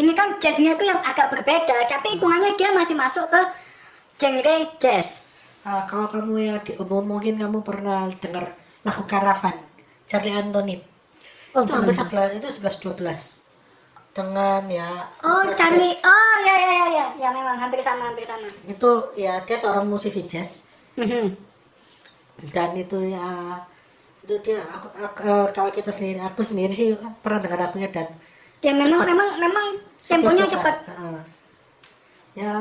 ini 0.00 0.12
kan 0.16 0.40
jazznya 0.40 0.72
tuh 0.74 0.88
yang 0.88 0.98
agak 1.04 1.28
berbeda, 1.28 1.84
tapi 1.84 2.16
hitungannya 2.16 2.56
dia 2.56 2.72
masih 2.72 2.96
masuk 2.96 3.28
ke 3.28 3.40
genre 4.16 4.56
jazz. 4.80 5.28
Ah, 5.62 5.86
kalau 5.86 6.10
kamu 6.10 6.34
yang 6.42 6.58
di 6.66 6.74
umum 6.74 7.06
mungkin 7.06 7.38
kamu 7.38 7.62
pernah 7.62 8.10
dengar 8.18 8.50
lagu 8.82 9.06
Karavan 9.06 9.54
Charlie 10.10 10.34
Antonin 10.34 10.82
Oh, 11.52 11.62
itu 11.62 11.72
hampir 11.76 11.92
11 11.92 12.40
itu 12.40 12.48
11 12.48 12.96
12 12.96 13.51
dengan 14.12 14.60
ya 14.68 14.88
Oh, 15.20 15.40
Charlie. 15.54 15.96
Oh, 15.98 16.34
ya 16.40 16.54
ya 16.54 16.70
ya 16.70 16.86
ya, 16.90 17.06
ya 17.18 17.28
memang 17.30 17.56
hampir 17.56 17.80
sama, 17.80 18.08
hampir 18.08 18.24
sama. 18.24 18.44
itu 18.64 18.90
ya 19.16 19.40
dia 19.40 19.56
seorang 19.56 19.84
musisi 19.84 20.24
jazz 20.24 20.68
Mhm. 20.94 21.32
dan 22.52 22.76
itu 22.76 22.98
ya 23.08 23.56
itu 24.20 24.34
dia 24.40 24.60
aku, 24.62 24.86
aku- 24.94 25.22
eh, 25.24 25.46
kalau 25.50 25.70
kita 25.70 25.88
sendiri 25.88 26.20
aku 26.20 26.44
sendiri 26.44 26.70
sih 26.70 26.92
pernah 27.20 27.40
dengar 27.40 27.58
lagunya 27.62 27.88
dan 27.88 28.06
ya 28.60 28.70
memang 28.70 29.00
Cepat. 29.00 29.08
memang 29.08 29.28
memang 29.40 29.66
temponya 30.02 30.44
11, 30.44 30.52
cepat. 30.52 30.76
Heeh. 30.86 31.18
ya 32.34 32.52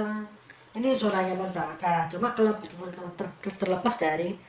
ini 0.71 0.95
banget 0.95 1.51
nah, 1.51 2.07
cuma 2.07 2.31
kalau 2.31 2.55
ter- 2.55 3.35
ter- 3.41 3.57
terlepas 3.57 3.95
dari 3.97 4.39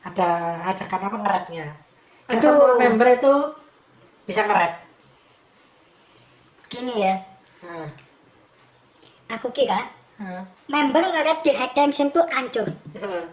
ada 0.00 0.28
ada 0.62 0.84
karena 0.86 1.06
apa 1.08 1.18
nge-rapnya 1.18 1.66
Nggak 2.24 2.38
Aduh. 2.38 2.52
semua 2.54 2.72
member 2.78 3.08
itu 3.10 3.32
bisa 4.24 4.46
nge-rap 4.46 4.83
Gini 6.66 6.94
ya, 6.98 7.14
Nah, 7.60 7.88
aku 9.30 9.48
kira 9.50 9.80
nah, 10.16 10.44
member 10.66 11.00
nge-rap 11.02 11.40
di 11.40 11.50
High 11.50 11.72
Tension 11.72 12.08
tuh 12.08 12.24
hancur. 12.28 12.68
heeh. 12.92 13.24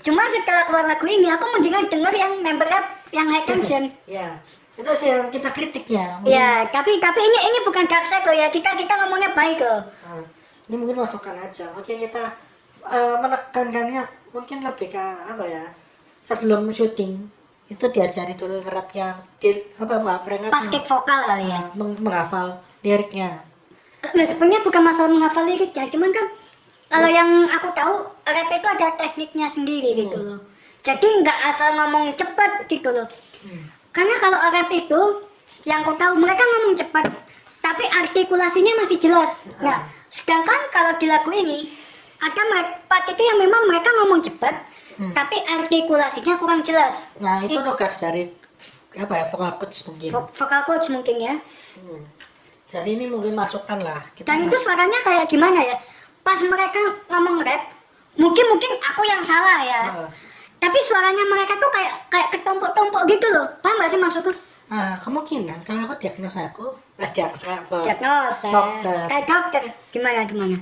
Cuma 0.00 0.24
setelah 0.26 0.64
keluar 0.64 0.84
lagu 0.86 1.04
ini, 1.04 1.28
aku 1.28 1.44
mendingan 1.50 1.86
denger 1.86 2.14
yang 2.14 2.32
member 2.38 2.64
rap 2.64 2.86
yang 3.10 3.26
High 3.26 3.44
Tension. 3.44 3.88
ya 4.10 4.36
itu 4.72 4.92
sih 4.96 5.08
yang 5.08 5.28
kita 5.28 5.48
kritiknya 5.50 6.16
ya, 6.24 6.64
tapi 6.66 6.96
tapi 6.96 7.20
ini 7.20 7.38
ini 7.42 7.58
bukan 7.60 7.84
dark 7.84 8.00
side 8.02 8.24
loh 8.24 8.32
ya. 8.32 8.48
Kita 8.48 8.72
kita 8.74 8.92
ngomongnya 8.96 9.30
baik 9.30 9.60
loh. 9.60 9.84
Nah, 9.84 10.24
ini 10.66 10.74
mungkin 10.74 10.96
masukan 10.96 11.36
aja 11.36 11.68
mungkin 11.70 12.00
kita 12.00 12.24
eh, 12.86 13.14
menekankannya 13.18 14.02
mungkin 14.30 14.58
lebih 14.62 14.88
ke 14.88 15.04
apa 15.26 15.44
ya 15.44 15.64
sebelum 16.18 16.70
syuting 16.70 17.28
itu 17.66 17.84
diajari 17.86 18.32
dulu 18.32 18.62
ngerap 18.62 18.88
yang 18.92 19.18
di, 19.36 19.50
apa 19.74 19.94
mbak 19.96 20.18
mereka 20.24 20.48
Pas 20.48 20.64
kick 20.64 20.82
vokal 20.82 21.20
kali 21.24 21.44
ya. 21.44 21.60
meng- 21.74 21.98
menghafal 21.98 22.56
liriknya 22.82 23.44
Nah, 24.00 24.24
sebenarnya 24.24 24.60
bukan 24.60 24.80
masalah 24.80 25.06
menghafal 25.08 25.44
lirik 25.44 25.70
ya, 25.70 25.84
cuman 25.84 26.08
kan 26.08 26.24
kalau 26.88 27.04
yang 27.06 27.28
aku 27.46 27.68
tahu 27.70 27.94
rap 28.24 28.48
itu 28.48 28.66
ada 28.66 28.96
tekniknya 28.96 29.44
sendiri 29.46 29.92
gitu 29.94 30.16
loh. 30.16 30.40
Jadi 30.80 31.04
nggak 31.20 31.38
asal 31.46 31.76
ngomong 31.76 32.08
cepet 32.10 32.64
gitu 32.66 32.88
loh. 32.88 33.04
Karena 33.92 34.16
kalau 34.16 34.40
rap 34.40 34.66
itu 34.68 35.00
yang 35.62 35.84
aku 35.84 35.94
tahu 35.94 36.16
mereka 36.16 36.40
ngomong 36.40 36.72
cepat, 36.74 37.12
tapi 37.60 37.84
artikulasinya 37.84 38.80
masih 38.80 38.96
jelas. 38.96 39.44
Nah, 39.60 39.84
sedangkan 40.08 40.58
kalau 40.70 40.96
di 40.96 41.04
lagu 41.04 41.28
ini 41.28 41.68
ada 42.18 42.40
me- 42.46 42.80
part 42.82 43.04
itu 43.04 43.20
yang 43.20 43.36
memang 43.36 43.68
mereka 43.68 43.92
ngomong 43.94 44.24
cepat, 44.24 44.64
tapi 45.12 45.36
artikulasinya 45.44 46.40
kurang 46.40 46.64
jelas. 46.64 47.12
nah 47.16 47.44
itu 47.44 47.60
tugas 47.60 48.00
dari 48.00 48.32
apa 48.90 49.12
ya 49.14 49.24
vokal 49.24 49.52
coach 49.56 49.84
mungkin 49.86 50.08
Vo- 50.08 50.32
Vokal 50.34 50.60
coach 50.64 50.88
mungkin 50.88 51.16
ya. 51.20 51.34
Hmm. 51.76 52.00
Jadi 52.70 52.86
ini 52.88 53.04
mungkin 53.06 53.34
masukan 53.34 53.82
lah 53.82 53.98
kita 54.14 54.30
Dan 54.30 54.46
itu 54.46 54.56
suaranya 54.56 54.98
kayak 55.02 55.26
gimana 55.26 55.58
ya? 55.60 55.76
Pas 56.22 56.38
mereka 56.38 56.78
ngomong 57.06 57.42
rap, 57.42 57.62
mungkin 58.14 58.44
mungkin 58.46 58.70
aku 58.78 59.02
yang 59.02 59.18
salah 59.20 59.58
ya. 59.60 59.82
Heeh. 59.90 60.08
Tapi 60.60 60.78
suaranya 60.80 61.24
mereka 61.26 61.56
tuh 61.56 61.66
kayak 61.68 61.92
kayak 62.06 62.28
ketumpuk-tumpuk 62.30 63.02
gitu 63.08 63.26
loh. 63.28 63.48
Paham 63.58 63.80
gak 63.80 63.90
sih 63.90 63.98
maksudku? 63.98 64.32
ah 64.70 64.94
kemungkinan 65.02 65.66
kalau 65.66 65.82
aku 65.82 65.98
diagnosa 65.98 66.46
aku 66.46 66.62
eh 66.96 67.10
diagnosa 67.10 67.58
Diagnosa. 67.82 68.48
Dokter. 68.54 68.98
Kayak 69.10 69.24
dokter. 69.26 69.62
Gimana 69.90 70.22
gimana? 70.22 70.56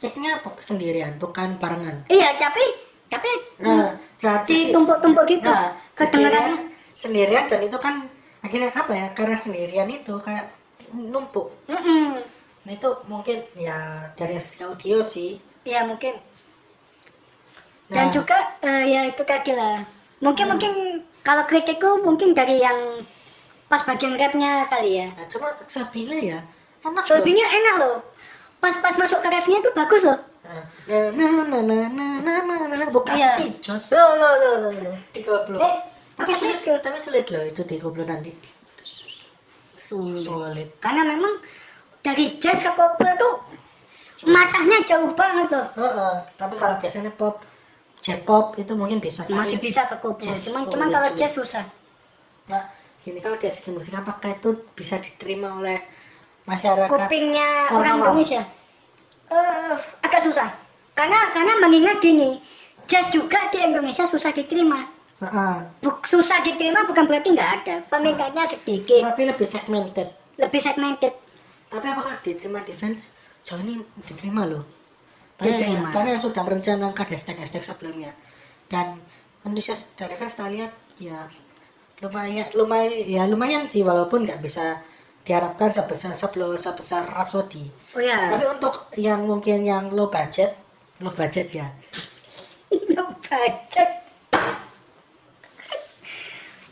ceknya 0.00 0.36
sendirian 0.60 1.16
bukan 1.16 1.56
barengan 1.56 1.96
Iya, 2.08 2.36
tapi 2.36 2.60
tapi 3.08 3.28
nah 3.60 3.92
jadi 4.16 4.68
ditumpuk-tumpuk 4.68 5.24
gitu. 5.28 5.48
nah 5.48 5.72
Kedengarannya. 5.92 6.56
sendirian, 6.92 7.44
sendirian 7.44 7.44
dan 7.46 7.60
itu 7.64 7.78
kan 7.78 7.94
akhirnya 8.40 8.68
apa 8.68 8.92
ya 8.92 9.06
karena 9.12 9.36
sendirian 9.36 9.88
itu 9.88 10.12
kayak 10.20 10.44
numpuk 10.94 11.50
Mm-mm. 11.66 12.22
nah 12.64 12.72
itu 12.72 12.90
mungkin 13.04 13.38
ya 13.54 13.76
dari 14.14 14.38
segi 14.38 14.62
audio 14.62 15.02
sih 15.02 15.36
Ya 15.64 15.80
mungkin. 15.80 16.12
Dan 17.88 18.08
Nah. 18.08 18.12
juga 18.12 18.36
eh, 18.60 18.84
ya 18.86 19.00
itu 19.04 19.24
tadi 19.24 19.52
lah. 19.52 19.80
Mungkin 20.20 20.44
mungkin 20.44 20.72
kalau 21.20 21.44
kritikku 21.44 22.04
mungkin 22.04 22.32
dari 22.32 22.60
yang 22.60 23.00
pas 23.64 23.80
bagian 23.80 24.12
rapnya 24.14 24.68
kali 24.68 25.00
ya. 25.00 25.08
nah, 25.10 25.24
cuma 25.24 25.48
selebihnya 25.64 26.18
ya 26.20 26.38
enak 26.82 27.00
loh. 27.00 27.04
Selebihnya 27.08 27.46
enak 27.48 27.74
loh. 27.80 27.96
Pas-pas 28.60 28.92
masuk 28.96 29.20
ke 29.20 29.28
refnya 29.30 29.60
tuh 29.60 29.72
bagus 29.72 30.04
loh. 30.04 30.20
nah 30.44 31.08
nah 31.16 31.32
nah 31.48 31.60
nah 31.64 31.88
nah 31.88 31.88
nah 31.88 32.38
nah 32.44 32.60
nah 32.60 32.76
nah 32.76 32.88
bukan 32.92 33.16
Iya. 33.16 33.40
jos 33.58 33.88
Loh, 33.90 34.20
loh, 34.20 34.32
loh, 34.36 34.54
loh, 34.60 34.72
loh. 34.84 34.96
tiga 35.08 35.40
puluh 35.48 35.56
Eh, 35.58 35.74
tapi 36.12 36.32
sulit 36.36 36.60
tapi 36.60 36.98
sulit 37.00 37.24
loh 37.32 37.40
itu 37.40 37.64
tiga 37.64 37.88
puluh 37.88 38.04
nanti 38.04 38.28
Sulit. 39.84 40.24
sulit 40.24 40.68
Karena 40.80 41.04
memang 41.04 41.36
dari 42.00 42.40
jazz 42.40 42.64
ke 42.64 42.72
koplo 42.72 43.10
tuh 43.20 43.34
matanya 44.24 44.80
jauh 44.80 45.12
banget 45.12 45.52
loh. 45.52 45.68
Heeh. 45.76 46.14
tapi 46.40 46.56
kalau 46.56 46.80
biasanya 46.80 47.12
pop 47.12 47.36
J-pop 48.04 48.52
itu 48.60 48.72
mungkin 48.76 49.00
bisa 49.00 49.24
Masih 49.32 49.56
bisa 49.56 49.88
ke. 49.88 49.96
Jazz 50.20 50.52
Cuman 50.52 50.68
sulit, 50.68 50.72
cuman 50.76 50.88
kalau 50.92 51.08
sulit. 51.08 51.20
jazz 51.24 51.32
susah. 51.40 51.64
Nah, 52.52 52.68
gini 53.00 53.16
kalau 53.24 53.40
dari 53.40 53.56
segi 53.56 53.72
musik 53.72 53.96
apakah 53.96 54.36
itu 54.36 54.68
bisa 54.76 55.00
diterima 55.00 55.56
oleh 55.56 55.80
masyarakat? 56.44 56.92
Kupingnya 56.92 57.72
Orang 57.72 58.04
orang. 58.04 58.12
Indonesia 58.12 58.44
eh 59.32 59.76
agak 60.04 60.20
susah. 60.20 60.52
Karena 60.92 61.32
karena 61.32 61.56
mengingat 61.64 61.96
gini, 62.04 62.44
jazz 62.84 63.08
juga 63.08 63.40
di 63.48 63.64
Indonesia 63.64 64.04
susah 64.04 64.36
diterima. 64.36 64.84
Bu- 65.80 66.02
susah 66.04 66.42
diterima 66.42 66.84
bukan 66.84 67.06
berarti 67.06 67.32
nggak 67.32 67.50
ada. 67.62 67.74
Peminatnya 67.86 68.44
sedikit, 68.44 69.00
Tapi 69.04 69.22
lebih 69.24 69.46
segmented. 69.46 70.08
lebih 70.36 70.60
segmented. 70.60 71.14
Tapi 71.70 71.86
apakah 71.86 72.18
diterima 72.20 72.60
defense? 72.60 73.14
Sejauh 73.38 73.62
ini 73.62 73.78
diterima 74.04 74.44
loh. 74.44 74.64
Banyak, 75.34 75.58
Diterima. 75.58 75.88
banyak 75.90 76.12
yang 76.14 76.22
sudah 76.22 76.42
merencanakan 76.46 77.06
hashtag-hashtag 77.10 77.62
sebelumnya. 77.62 78.12
Dan 78.66 79.02
antusias 79.42 79.94
dari 79.94 80.14
fans 80.14 80.34
kita 80.34 80.46
lihat 80.50 80.72
ya 80.96 81.26
lumayan 82.00 82.46
lumayan 82.54 82.90
ya 83.04 83.22
lumayan 83.26 83.66
sih 83.66 83.82
walaupun 83.82 84.26
nggak 84.26 84.38
bisa 84.40 84.78
diharapkan 85.24 85.72
sebesar 85.72 86.12
sebelum 86.14 86.54
sebesar 86.54 87.06
Rhapsody. 87.08 87.66
Oh 87.96 88.02
ya. 88.02 88.34
Tapi 88.34 88.44
untuk 88.46 88.92
yang 88.94 89.24
mungkin 89.24 89.64
yang 89.64 89.90
low 89.90 90.06
budget, 90.06 90.54
low 91.00 91.10
budget 91.10 91.50
ya. 91.50 91.66
Lo 92.94 93.08
budget. 93.18 94.03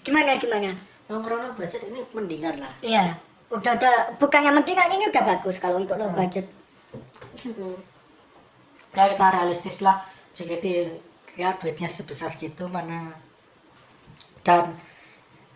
Gimana 0.03 0.39
gimana? 0.39 0.75
Nongkrong 1.09 1.41
low 1.43 1.53
budget 1.57 1.83
ini 1.89 2.01
mendingan 2.15 2.63
lah. 2.63 2.73
Iya. 2.83 3.17
Udah 3.51 3.73
udah 3.79 3.95
bukannya 4.19 4.55
penting 4.63 4.77
kan 4.79 4.89
ini 4.91 5.05
udah 5.09 5.23
bagus 5.23 5.57
kalau 5.59 5.83
untuk 5.83 5.99
low 5.99 6.11
budget. 6.15 6.47
Ya 8.93 9.05
kita 9.09 9.27
realistis 9.33 9.81
lah. 9.81 10.03
JKT 10.33 10.67
ya 11.37 11.57
duitnya 11.57 11.89
sebesar 11.89 12.33
gitu 12.37 12.69
mana 12.69 13.13
dan 14.45 14.77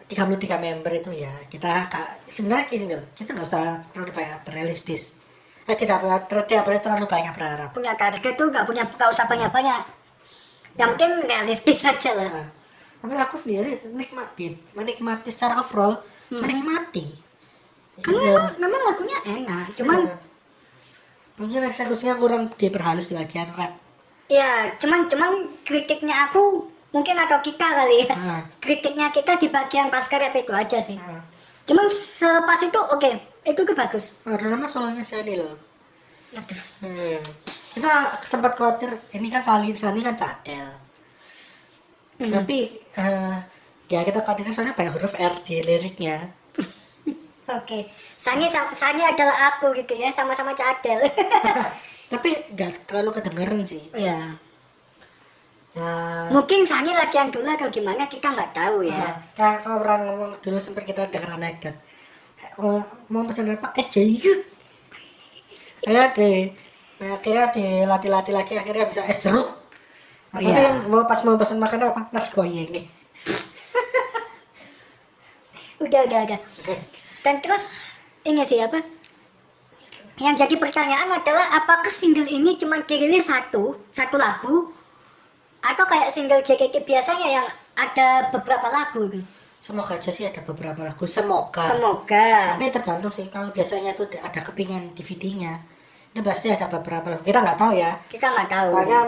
33 0.09 0.39
member 0.57 0.93
itu 0.95 1.11
ya 1.13 1.33
kita 1.53 1.91
sebenarnya 2.31 2.65
gini 2.71 2.85
loh 2.97 3.05
kita 3.13 3.37
nggak 3.37 3.45
usah 3.45 3.81
terlalu 3.93 4.13
banyak 4.15 4.41
realistis 4.53 5.21
eh 5.67 5.75
tidak 5.75 6.01
perlu 6.01 6.43
tidak 6.47 6.65
boleh 6.65 6.81
terlalu 6.81 7.07
banyak 7.11 7.33
berharap 7.35 7.69
Punya 7.75 7.93
target 7.99 8.39
tuh 8.39 8.47
nggak 8.49 8.65
punya 8.65 8.87
nggak 8.87 9.11
usah 9.11 9.27
banyak 9.27 9.51
banyak. 9.51 9.83
Yang 10.79 10.91
penting 10.95 11.13
realistis 11.27 11.79
saja 11.83 12.11
lah. 12.15 12.31
Tapi 13.07 13.23
aku 13.23 13.37
sendiri 13.37 13.79
nikmati 13.89 14.59
menikmati 14.73 15.31
secara 15.31 15.57
overall 15.57 16.03
Hmm. 16.27 16.43
menikmati 16.43 17.07
Karena 17.97 18.19
Iya. 18.19 18.29
memang, 18.29 18.47
memang 18.59 18.81
lagunya 18.85 19.19
enak, 19.25 19.67
cuman 19.73 20.01
Iya. 20.03 20.17
mungkin 21.37 21.61
eksekusinya 21.65 22.15
kurang 22.15 22.51
diperhalus 22.51 23.09
di 23.09 23.15
bagian 23.15 23.49
rap 23.53 23.79
ya 24.27 24.75
cuman 24.75 25.07
cuman 25.07 25.33
kritiknya 25.63 26.27
aku 26.27 26.67
mungkin 26.91 27.15
atau 27.15 27.39
kita 27.39 27.63
kali 27.63 28.03
ya. 28.03 28.11
Nah. 28.11 28.43
Kritiknya 28.59 29.09
kita 29.09 29.37
di 29.37 29.47
bagian 29.47 29.87
pas 29.87 30.03
rap 30.05 30.35
itu 30.35 30.51
aja 30.51 30.79
sih. 30.79 30.97
Nah, 30.97 31.23
Cuman 31.63 31.87
selepas 31.87 32.59
itu 32.61 32.75
oke, 32.77 33.11
itu 33.45 33.61
tuh 33.61 33.75
bagus. 33.75 34.15
terutama 34.21 34.67
solonya 34.67 35.03
Sani 35.03 35.35
loh 35.37 35.55
Aduh. 36.33 36.59
Hmm. 36.83 37.19
kita 37.71 37.93
sempat 38.23 38.55
khawatir 38.55 38.91
ini 39.13 39.29
kan 39.29 39.39
Sani 39.41 39.71
Sani 39.73 40.01
kan 40.01 40.15
cadel 40.15 40.67
Hmm. 42.17 42.33
tapi 42.33 42.59
eh, 42.97 43.37
ya 43.93 44.01
kita 44.03 44.25
khawatirnya 44.25 44.53
soalnya 44.55 44.75
banyak 44.79 44.93
huruf 44.97 45.15
R 45.17 45.35
di 45.45 45.61
liriknya 45.61 46.17
Oke, 47.47 47.79
Sani 48.19 48.51
sa- 48.51 48.75
Sani 48.75 49.07
adalah 49.07 49.55
aku 49.55 49.71
gitu 49.79 49.95
ya, 49.95 50.11
sama-sama 50.11 50.51
cadel. 50.51 50.99
tapi 52.13 52.31
nggak 52.55 52.91
terlalu 52.91 53.11
kedengeran 53.19 53.63
sih 53.63 53.83
ya. 53.95 54.39
ya 55.77 55.87
Mungkin 56.35 56.67
Sani 56.67 56.91
latihan 56.91 57.29
dulu 57.31 57.47
atau 57.47 57.69
gimana 57.71 58.09
kita 58.09 58.33
nggak 58.35 58.51
tahu 58.57 58.77
ya. 58.91 59.15
Nah, 59.39 59.55
kalau 59.63 59.79
orang 59.85 60.01
ngomong 60.09 60.31
dulu 60.43 60.59
sempat 60.59 60.83
kita 60.89 61.07
dengar 61.13 61.37
anekdot 61.39 61.77
Eh, 62.37 62.53
mau, 62.61 62.85
mau 63.09 63.25
pesan 63.25 63.49
apa 63.57 63.73
es 63.81 63.89
akhirnya 65.87 66.07
di 66.17 66.31
nah, 67.01 67.11
akhirnya 67.17 67.47
dilatih-latih 67.57 68.33
lagi 68.35 68.53
akhirnya 68.61 68.85
bisa 68.91 69.03
es 69.09 69.19
jeruk 69.25 69.49
tapi 70.37 70.47
Iya. 70.47 70.69
yang 70.69 70.77
mau 70.87 71.03
pas 71.03 71.21
mau 71.23 71.35
pesan 71.35 71.57
makan 71.57 71.81
apa 71.87 72.01
nasi 72.11 72.29
goyang 72.31 72.69
nih 72.71 72.85
Udah, 75.79 76.01
udah, 76.05 76.21
udah. 76.25 76.41
Dan 77.21 77.41
terus 77.41 77.69
ini 78.23 78.41
sih 78.43 78.57
apa? 78.59 78.81
Yang 80.17 80.35
jadi 80.43 80.55
pertanyaan 80.57 81.09
adalah 81.11 81.53
apakah 81.55 81.93
single 81.93 82.25
ini 82.25 82.57
cuma 82.57 82.81
dirilis 82.81 83.29
satu, 83.29 83.77
satu 83.91 84.17
lagu 84.17 84.73
atau 85.61 85.85
kayak 85.85 86.09
single 86.09 86.41
JKT 86.41 86.81
biasanya 86.83 87.29
yang 87.31 87.47
ada 87.75 88.31
beberapa 88.31 88.71
lagu 88.71 89.09
gitu? 89.11 89.25
semoga 89.59 89.99
aja 89.99 90.15
sih 90.15 90.23
ada 90.23 90.39
beberapa 90.41 90.79
lagu 90.79 91.11
semoga 91.11 91.59
Semoga. 91.59 92.55
tapi 92.55 92.71
tergantung 92.71 93.11
sih 93.11 93.27
kalau 93.27 93.51
biasanya 93.51 93.99
itu 93.99 94.07
ada 94.15 94.39
kepingan 94.39 94.95
DVD-nya 94.95 95.59
itu 96.15 96.23
pasti 96.23 96.55
ada 96.55 96.71
beberapa 96.71 97.11
lagu 97.11 97.27
kita 97.27 97.43
nggak 97.43 97.59
tahu 97.59 97.73
ya 97.75 97.99
Kita 98.07 98.31
nggak 98.31 98.47
tahu. 98.47 98.69
soalnya 98.71 99.01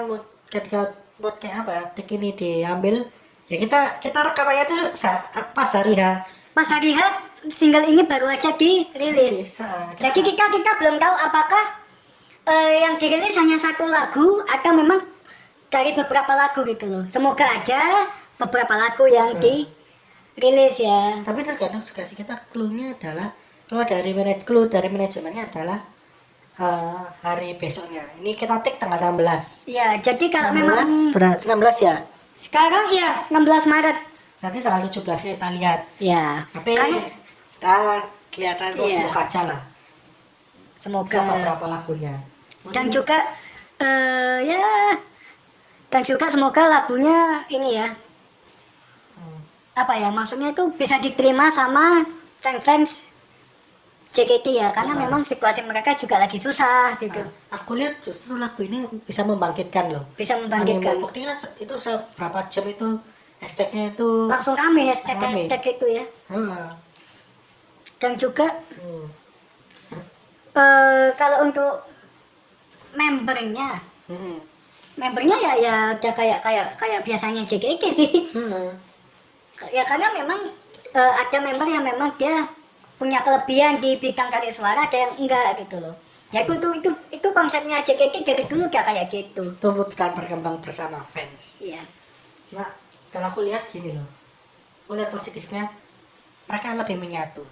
ketika 0.50 0.80
buat 1.18 1.36
kayak 1.42 1.66
apa 1.66 1.70
ya 1.74 1.82
tik 1.94 2.08
ini 2.14 2.30
diambil 2.34 3.06
ya 3.50 3.56
kita 3.58 4.00
kita 4.02 4.18
rekamannya 4.32 4.64
tuh 4.70 4.80
pas 5.54 5.70
hari 5.74 5.98
ya 5.98 6.22
Pas 6.58 6.66
hari 6.74 6.90
H, 6.90 6.98
single 7.54 7.86
ini 7.86 8.02
baru 8.02 8.26
aja 8.26 8.50
dirilis. 8.58 9.62
Bisa. 9.62 9.94
Jadi 9.94 10.26
kita 10.26 10.50
kita 10.50 10.74
belum 10.82 10.98
tahu 10.98 11.14
apakah 11.14 11.64
eh, 12.50 12.82
yang 12.82 12.98
dirilis 12.98 13.30
hanya 13.38 13.54
satu 13.54 13.86
lagu 13.86 14.42
atau 14.42 14.74
memang 14.74 15.06
dari 15.70 15.94
beberapa 15.94 16.34
lagu 16.34 16.66
gitu 16.66 16.90
loh. 16.90 17.04
Semoga 17.06 17.46
aja 17.46 18.10
beberapa 18.42 18.74
lagu 18.74 19.06
yang 19.06 19.38
dirilis 19.38 20.82
ya. 20.82 21.22
tapi 21.22 21.46
tergantung 21.46 21.78
juga 21.78 22.02
sih 22.02 22.18
kita 22.18 22.34
clue-nya 22.50 22.98
adalah 22.98 23.30
clue 23.70 23.86
dari 23.86 24.10
manaj 24.10 24.42
clue 24.42 24.66
dari 24.66 24.90
manajemennya 24.90 25.54
adalah 25.54 25.78
eh, 26.58 27.00
hari 27.22 27.54
besoknya. 27.54 28.02
Ini 28.18 28.34
kita 28.34 28.58
tik 28.60 28.76
tanggal 28.76 29.14
16 29.14 29.66
Ya, 29.66 29.94
jadi 29.96 30.24
kalau 30.28 30.50
memang 30.52 30.86
16 30.86 31.14
berat 31.14 31.38
16 31.42 31.78
ya? 31.80 31.94
Sekarang 32.34 32.90
ya 32.90 33.26
16 33.30 33.66
Maret. 33.66 33.98
nanti 34.38 34.62
tanggal 34.62 34.86
17 34.86 35.02
nya 35.02 35.32
kita 35.34 35.48
lihat. 35.50 35.80
Ya. 35.98 36.24
tapi 36.48 36.78
Karena 36.78 37.02
kita 37.58 37.74
kelihatan 38.30 38.70
Iya. 38.76 38.86
semoga 39.02 39.20
aja 39.20 39.40
lah. 39.44 39.60
Semoga. 40.78 41.18
Beberapa 41.24 41.66
lagunya? 41.66 42.14
Dan 42.70 42.86
juga 42.86 43.18
eh 43.78 44.38
ya. 44.46 44.94
Dan 45.88 46.02
juga 46.04 46.28
semoga 46.28 46.62
lagunya 46.64 47.42
ini 47.48 47.74
ya. 47.74 47.88
Hmm. 49.16 49.40
apa 49.74 49.94
ya 49.94 50.10
maksudnya 50.10 50.52
itu 50.52 50.70
bisa 50.74 50.98
diterima 50.98 51.50
sama 51.50 52.06
fans-fans 52.38 53.07
JKT 54.18 54.46
ya 54.50 54.68
karena 54.68 54.92
Ah. 54.92 55.00
memang 55.00 55.22
situasi 55.22 55.62
mereka 55.62 55.94
juga 55.94 56.18
lagi 56.18 56.34
susah 56.36 56.98
gitu 56.98 57.22
aku 57.48 57.70
lihat 57.72 58.02
justru 58.02 58.34
lagu 58.34 58.58
ini 58.60 58.82
bisa 59.00 59.22
membangkitkan 59.22 59.88
loh 59.88 60.02
bisa 60.12 60.34
membangkitkan 60.34 60.98
buktinya 60.98 61.30
itu 61.54 61.74
seberapa 61.76 62.42
jam 62.48 62.66
itu 62.66 62.98
hashtagnya 63.38 63.94
itu 63.94 64.26
langsung 64.26 64.58
rame 64.58 64.82
hashtag 64.84 65.14
Rame. 65.14 65.30
hashtag 65.30 65.62
itu 65.70 65.86
ya 65.88 66.04
Heeh. 66.28 66.66
dan 67.96 68.12
juga 68.14 68.46
Hmm. 68.74 69.06
eh 70.52 71.08
kalau 71.14 71.46
untuk 71.46 71.86
membernya 72.90 73.78
Hmm. 74.08 74.42
membernya 74.96 75.36
ya 75.38 75.52
ya 75.56 75.74
udah 75.94 76.12
kayak 76.12 76.42
kayak 76.42 76.66
kayak 76.74 77.00
biasanya 77.02 77.46
JKT 77.46 77.82
sih 77.88 78.10
Hmm. 78.34 78.74
ya 79.68 79.86
karena 79.86 80.10
memang 80.12 80.50
eh, 80.88 81.12
ada 81.14 81.38
member 81.38 81.68
yang 81.68 81.84
memang 81.84 82.10
dia 82.16 82.42
punya 82.98 83.22
kelebihan 83.22 83.78
di 83.78 83.94
bidang 83.96 84.28
tarik 84.28 84.50
suara 84.50 84.84
ada 84.84 84.98
yang 84.98 85.14
enggak 85.16 85.62
gitu 85.62 85.78
loh. 85.78 85.94
Ya 86.28 86.44
itu 86.44 86.52
itu 86.60 86.68
itu, 86.82 86.90
itu 87.08 87.28
konsepnya 87.32 87.80
JKT 87.80 88.20
dari 88.20 88.44
dulu 88.44 88.68
udah 88.68 88.82
kayak 88.84 89.06
gitu. 89.08 89.42
Tumbuh 89.56 89.88
dan 89.96 90.12
berkembang 90.12 90.60
bersama 90.60 91.00
fans. 91.08 91.64
Iya. 91.64 91.80
Nah 92.52 92.68
kalau 93.08 93.32
aku 93.32 93.46
lihat 93.46 93.70
gini 93.72 93.96
loh. 93.96 94.04
Lihat 94.92 95.08
positifnya 95.08 95.72
mereka 96.50 96.76
lebih 96.76 97.00
menyatu 97.00 97.46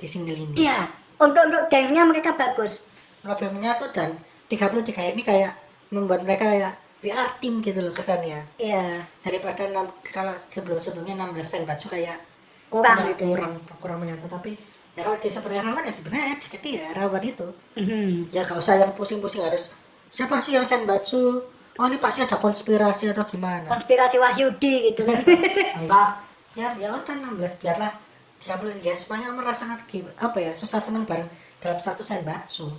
di 0.00 0.06
single 0.10 0.34
ini. 0.34 0.56
Iya. 0.58 0.90
Untuk 1.20 1.44
untuk 1.46 1.62
dance-nya 1.68 2.02
mereka 2.08 2.34
bagus. 2.34 2.82
Lebih 3.22 3.52
menyatu 3.52 3.92
dan 3.92 4.16
33 4.48 5.14
ini 5.14 5.22
kayak 5.22 5.52
membuat 5.92 6.24
mereka 6.24 6.48
kayak 6.48 6.72
we 7.04 7.12
are 7.12 7.30
team 7.38 7.60
gitu 7.60 7.78
loh 7.84 7.92
kesannya. 7.92 8.42
Iya. 8.56 9.04
Daripada 9.22 9.68
enam- 9.68 9.92
kalau 10.02 10.32
sebelum 10.48 10.80
sebelumnya 10.80 11.14
16 11.14 11.44
sen 11.46 11.62
baju 11.68 11.86
kayak 11.86 12.18
kurang 12.70 12.98
kurang 13.18 13.18
ya. 13.18 13.26
kurang 13.26 13.52
kurang 13.82 13.98
menyatu 13.98 14.30
tapi 14.30 14.54
ya 14.94 15.02
kalau 15.02 15.18
di 15.18 15.28
seperti 15.30 15.56
rawan 15.58 15.82
ya 15.82 15.92
sebenarnya 15.94 16.34
dikit 16.38 16.62
ya 16.62 16.86
rawan 16.94 17.22
itu. 17.22 17.48
Mhm. 17.76 18.30
ya 18.30 18.40
gak 18.46 18.58
usah 18.58 18.78
yang 18.78 18.92
pusing-pusing 18.94 19.42
harus 19.42 19.74
siapa 20.10 20.38
sih 20.38 20.54
yang 20.54 20.66
senbatsu 20.66 21.42
oh 21.78 21.86
ini 21.86 21.98
pasti 21.98 22.22
ada 22.22 22.38
konspirasi 22.38 23.10
atau 23.10 23.26
gimana? 23.26 23.66
Konspirasi 23.66 24.16
Wahyudi 24.22 24.94
gitu 24.94 25.02
kan. 25.06 25.20
Enggak. 25.82 26.10
Ya 26.58 26.74
ya 26.78 26.90
udah 26.90 27.14
16 27.38 27.62
biarlah 27.62 27.92
30 28.42 28.80
ya 28.82 28.94
semuanya 28.96 29.30
merasakan 29.36 29.78
apa 30.16 30.38
ya 30.40 30.52
susah 30.56 30.80
senang 30.80 31.04
bareng 31.04 31.28
dalam 31.60 31.76
satu 31.76 32.00
senbatsu 32.00 32.72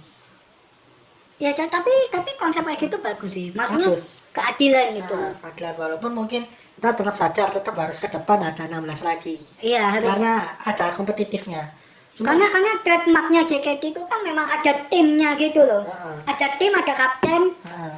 ya 1.42 1.52
kan, 1.58 1.66
tapi 1.66 1.90
tapi 2.14 2.38
konsep 2.38 2.62
kayak 2.62 2.78
gitu 2.78 3.02
bagus 3.02 3.34
sih. 3.34 3.50
Maksudnya 3.50 3.90
Bagus. 3.90 4.22
keadilan 4.30 4.94
gitu. 4.94 5.18
Nah, 5.18 5.34
adalah 5.42 5.74
walaupun 5.74 6.12
mungkin 6.14 6.46
kita 6.78 6.94
tetap 6.94 7.16
sadar 7.18 7.50
tetap 7.50 7.74
harus 7.74 7.98
ke 7.98 8.06
depan 8.06 8.38
ada 8.46 8.70
16 8.70 9.02
lagi. 9.02 9.42
Iya 9.58 9.98
harus. 9.98 10.06
Karena 10.06 10.34
ada 10.62 10.86
kompetitifnya. 10.94 11.74
Cuma- 12.14 12.38
karena 12.38 12.46
karena 12.46 12.72
trademarknya 12.86 13.42
JKT 13.50 13.98
itu 13.98 14.02
kan 14.06 14.22
memang 14.22 14.46
ada 14.46 14.72
timnya 14.86 15.34
gitu 15.34 15.66
loh. 15.66 15.82
Heeh. 15.90 16.18
ada 16.30 16.48
tim 16.62 16.72
ada 16.78 16.94
kapten. 16.94 17.42
Nah, 17.66 17.98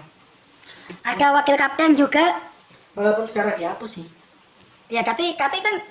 ada 1.04 1.26
wakil 1.36 1.60
kapten 1.60 2.00
juga. 2.00 2.24
Walaupun 2.96 3.28
sekarang 3.28 3.60
dihapus 3.60 3.92
sih. 4.00 4.08
Ya 4.88 5.04
tapi 5.04 5.36
tapi 5.36 5.60
kan 5.60 5.84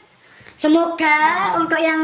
semoga 0.56 1.16
untuk 1.60 1.76
yang 1.76 2.00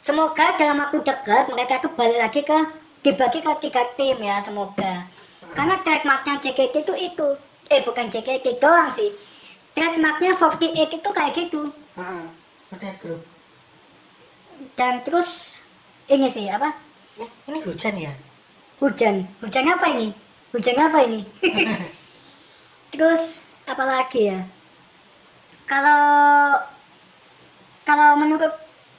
semoga 0.00 0.56
dalam 0.56 0.80
waktu 0.80 1.04
dekat 1.04 1.52
mereka 1.52 1.84
kembali 1.84 2.16
lagi 2.16 2.40
ke 2.40 2.58
dibagi 3.02 3.38
ke 3.40 3.52
tiga 3.62 3.82
tim 3.94 4.18
ya 4.18 4.42
semoga. 4.42 5.06
Karena 5.54 5.80
trademarknya 5.80 6.38
JKT 6.42 6.84
itu 6.84 6.94
itu. 6.98 7.28
Eh 7.70 7.80
bukan 7.84 8.10
JKT 8.10 8.58
doang 8.58 8.90
sih. 8.90 9.12
Trademarknya 9.72 10.34
48 10.34 10.98
itu 10.98 11.10
kayak 11.14 11.32
gitu. 11.36 11.70
Dan 14.74 15.02
terus 15.06 15.62
ini 16.10 16.26
sih 16.26 16.50
apa? 16.50 16.74
Eh, 17.18 17.30
ini 17.50 17.58
hujan 17.62 17.94
ya? 17.94 18.12
Hujan. 18.82 19.26
Hujan 19.42 19.66
apa 19.70 19.86
ini? 19.90 20.14
Hujan 20.54 20.78
apa 20.78 20.98
ini? 21.04 21.20
Terus 22.94 23.50
apa 23.68 23.84
lagi 23.84 24.32
ya? 24.32 24.40
Kalau 25.68 26.00
kalau 27.84 28.16
menurut 28.16 28.54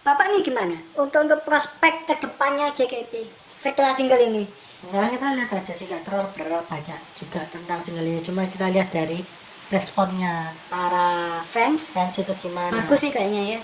bapak 0.05 0.29
nih 0.29 0.45
gimana? 0.45 0.77
Untuk 0.93 1.25
untuk 1.25 1.41
prospek 1.47 2.05
ke 2.05 2.13
depannya 2.21 2.69
JKT 2.75 3.38
setelah 3.59 3.91
single 3.91 4.23
ini 4.23 4.47
Nah, 4.79 5.05
kita 5.05 5.35
lihat 5.35 5.51
aja 5.51 5.73
sih 5.75 5.85
gak 5.85 6.01
terlalu 6.01 6.31
berapa 6.33 6.63
banyak 6.63 6.95
juga 7.11 7.43
tentang 7.45 7.83
single 7.83 7.99
ini. 8.01 8.23
Cuma 8.23 8.47
kita 8.47 8.71
lihat 8.71 8.87
dari 8.87 9.19
responnya 9.67 10.55
para 10.65 11.43
fans 11.45 11.91
fans 11.91 12.15
itu 12.17 12.31
gimana. 12.39 12.71
bagus 12.73 13.03
sih 13.03 13.11
kayaknya 13.11 13.53
ya 13.53 13.59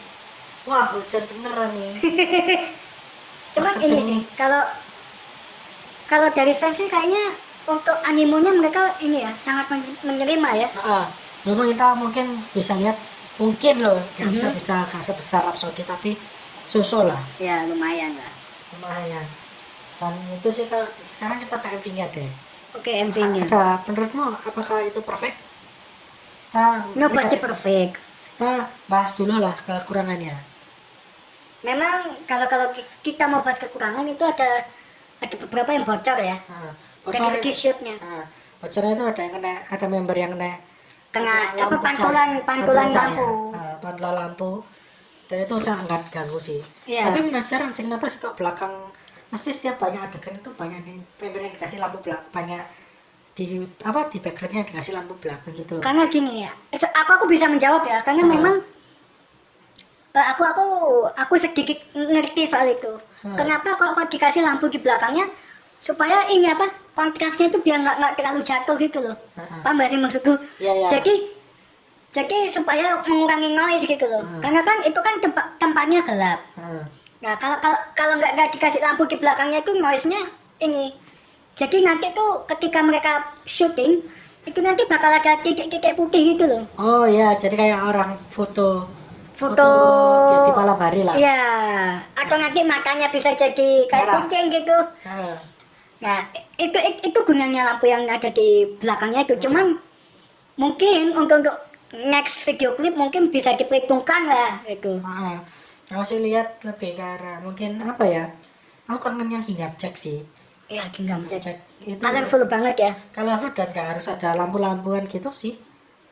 Wah, 0.65 0.91
hujan 0.91 1.23
beneran 1.23 1.71
nih. 1.71 1.93
cuman 3.55 3.73
Bagus 3.73 3.87
ini 3.87 4.01
sih 4.03 4.19
kalau 4.35 4.59
kalau 6.05 6.27
dari 6.29 6.51
fans 6.51 6.75
sih 6.75 6.85
kayaknya 6.85 7.31
untuk 7.65 7.95
animonya 8.03 8.51
mereka 8.51 8.93
ini 8.99 9.23
ya 9.23 9.31
sangat 9.35 9.71
men- 9.71 9.97
menerima 10.03 10.49
ya 10.57 10.69
Heeh. 10.69 11.05
Walaupun 11.43 11.71
kita 11.71 11.87
mungkin 11.95 12.25
bisa 12.51 12.75
lihat 12.75 12.97
mungkin 13.37 13.75
loh 13.79 13.97
nggak 14.15 14.27
Mhm. 14.27 14.35
bisa 14.35 14.47
bisa 14.51 14.75
nggak 14.85 14.99
sebesar 15.01 15.41
Rhapsody 15.43 15.81
tapi 15.81 16.19
susul 16.65 17.07
lah 17.07 17.23
Ya 17.37 17.63
lumayan 17.63 18.13
lah. 18.13 18.31
lumayan 18.73 19.25
dan 20.05 20.31
itu 20.31 20.49
sih 20.51 20.65
kalau 20.65 20.85
sekarang 21.09 21.37
kita 21.39 21.55
ke 21.55 21.67
MV-nya 21.73 22.05
deh 22.11 22.29
Oke 22.73 22.91
MV-nya. 23.01 23.43
ada 23.45 23.81
menurutmu 23.83 24.21
apakah 24.43 24.83
itu 24.83 24.99
perfect 25.01 25.37
kita 26.45 26.67
Nobody 26.93 27.37
perfect. 27.37 27.97
kita 28.29 28.51
bahas 28.85 29.11
dulu 29.13 29.35
lah 29.35 29.55
kekurangannya 29.57 30.35
Memang 31.61 31.93
kalau 32.23 32.45
kalau 32.45 32.69
ki- 32.69 32.85
kita 33.01 33.25
mau 33.25 33.41
bahas 33.41 33.57
kekurangan 33.57 34.05
itu 34.05 34.21
ada 34.21 34.69
ada 35.17 35.35
beberapa 35.39 35.73
yang 35.73 35.81
bocor 35.81 36.13
ya. 36.15 36.37
nah, 36.45 36.69
Dari 37.01 37.17
bocor 37.17 37.31
segi 37.33 37.51
shootnya. 37.51 37.95
nah, 37.97 38.21
bocornya 38.55 38.93
itu 38.93 39.03
ada 39.03 39.19
yang 39.19 39.33
kena 39.33 39.53
ada 39.65 39.85
member 39.87 40.13
yang 40.13 40.31
kena 40.31 40.51
Tengah 41.09 41.39
lampu 41.55 41.65
apa 41.65 41.77
pantulan 41.81 42.29
pantulan 42.43 42.87
lampu. 42.91 43.27
Nah, 43.49 43.73
pantulan 43.79 44.13
lampu 44.15 44.51
dan 45.25 45.37
itu 45.41 45.55
sangat 45.57 46.01
ganggu 46.11 46.37
sih 46.37 46.61
Iya. 46.85 47.09
tapi 47.09 47.25
penasaran 47.25 47.73
sih 47.73 47.81
kenapa 47.81 48.05
sih 48.05 48.21
kok 48.21 48.37
belakang 48.37 48.69
mesti 49.33 49.49
setiap 49.51 49.81
banyak 49.81 50.01
adegan 50.01 50.37
itu 50.37 50.49
banyak 50.53 50.79
di 50.85 50.93
yang 51.21 51.53
dikasih 51.53 51.79
lampu 51.81 51.97
belakang 52.01 52.29
banyak 52.31 52.63
di 53.35 53.59
apa 53.83 54.07
di 54.07 54.17
backgroundnya 54.23 54.63
dikasih 54.63 54.95
lampu 54.95 55.13
belakang 55.19 55.51
gitu 55.51 55.75
Karena 55.83 56.07
gini 56.07 56.47
ya, 56.47 56.51
aku 56.71 57.11
aku 57.19 57.25
bisa 57.27 57.51
menjawab 57.51 57.83
ya, 57.83 57.99
karena 57.99 58.23
Hmm. 58.23 58.31
memang 58.31 58.55
eh, 60.15 60.25
aku 60.31 60.43
aku 60.47 60.65
aku 61.11 61.33
sedikit 61.35 61.75
ngerti 61.91 62.47
soal 62.47 62.71
itu. 62.71 62.87
Hmm. 63.19 63.35
Kenapa 63.35 63.75
kok 63.75 63.91
kok 63.91 64.07
dikasih 64.07 64.39
lampu 64.39 64.71
di 64.71 64.79
belakangnya 64.79 65.27
supaya 65.83 66.23
ini 66.31 66.47
apa 66.47 66.63
kontrasnya 66.95 67.51
itu 67.51 67.59
biar 67.59 67.83
nggak 67.83 67.95
nggak 67.99 68.13
terlalu 68.15 68.39
jatuh 68.39 68.75
gitu 68.79 69.03
loh. 69.03 69.15
Hmm. 69.35 69.59
Paham 69.59 69.75
nggak 69.83 69.89
sih 69.91 69.99
maksudku? 69.99 70.33
Iya, 70.63 70.71
iya. 70.71 70.87
Jadi 70.95 71.13
jadi 72.15 72.47
supaya 72.47 73.03
mengurangi 73.03 73.51
noise 73.51 73.83
gitu 73.83 74.07
loh. 74.07 74.23
Hmm. 74.23 74.39
Karena 74.39 74.63
kan 74.63 74.79
itu 74.87 74.99
kan 75.03 75.19
tempat 75.19 75.45
tempatnya 75.59 75.99
gelap. 76.07 76.39
Nah, 76.55 76.87
Nah 77.25 77.33
kalau 77.35 77.57
kalau 77.57 77.79
kalau 77.97 78.13
nggak 78.21 78.31
nggak 78.37 78.49
dikasih 78.53 78.85
lampu 78.85 79.09
di 79.09 79.17
belakangnya 79.17 79.65
itu 79.65 79.73
noise-nya 79.73 80.21
ini. 80.61 80.93
Jadi 81.57 81.81
nanti 81.81 82.13
tuh 82.13 82.45
ketika 82.45 82.85
mereka 82.85 83.33
syuting 83.47 84.05
itu 84.45 84.59
nanti 84.61 84.85
bakal 84.85 85.09
ada 85.09 85.41
titik-titik 85.41 85.97
putih 85.97 86.37
gitu 86.37 86.45
loh. 86.45 86.61
oh 86.77 87.09
ya 87.09 87.33
jadi 87.33 87.57
kayak 87.57 87.79
orang 87.81 88.13
foto 88.29 88.85
Foto, 89.35 89.67
kayak 90.31 90.47
di 90.47 90.53
malam 90.53 90.77
hari 90.79 91.01
lah 91.03 91.15
Iya. 91.17 91.43
Atau 92.15 92.37
nanti 92.39 92.61
matanya 92.63 93.11
bisa 93.11 93.35
jadi 93.35 93.83
kayak 93.89 94.05
Merah. 94.07 94.15
kucing 94.23 94.45
gitu. 94.47 94.77
Nah, 95.03 95.35
Nah 95.99 96.17
itu 96.55 96.77
itu, 96.77 96.99
itu 97.09 97.19
gunanya 97.25 97.67
lampu 97.67 97.89
yang 97.89 98.05
ada 98.07 98.29
di 98.31 98.63
belakangnya 98.79 99.25
itu. 99.27 99.35
Cuman 99.43 99.75
mungkin 100.55 101.11
untuk 101.11 101.41
untuk 101.43 101.57
next 101.91 102.47
video 102.47 102.77
clip 102.79 102.95
mungkin 102.95 103.27
bisa 103.27 103.57
diperhitungkan 103.57 104.23
lah 104.23 104.61
itu. 104.69 105.03
Nah, 105.03 105.41
aku 105.87 106.03
sih 106.03 106.19
lihat 106.19 106.61
lebih 106.61 106.93
ke 106.93 107.03
arah 107.03 107.37
mungkin 107.39 107.77
apa 107.79 108.03
ya? 108.03 108.25
Aku 108.85 108.99
kangen 108.99 109.29
yang 109.29 109.41
hingga 109.41 109.69
cek 109.71 109.93
sih. 109.95 110.21
Iya, 110.65 110.81
ginggam 110.89 111.21
jadi 111.23 111.41
Cek 111.45 111.57
itu 111.85 111.99
colorful 111.99 112.41
banget 112.45 112.75
ya. 112.79 112.91
colorful 113.11 113.51
dan 113.51 113.69
gak 113.69 113.87
harus 113.91 114.05
ada 114.07 114.33
lampu-lampuan 114.33 115.05
gitu 115.05 115.29
sih. 115.31 115.53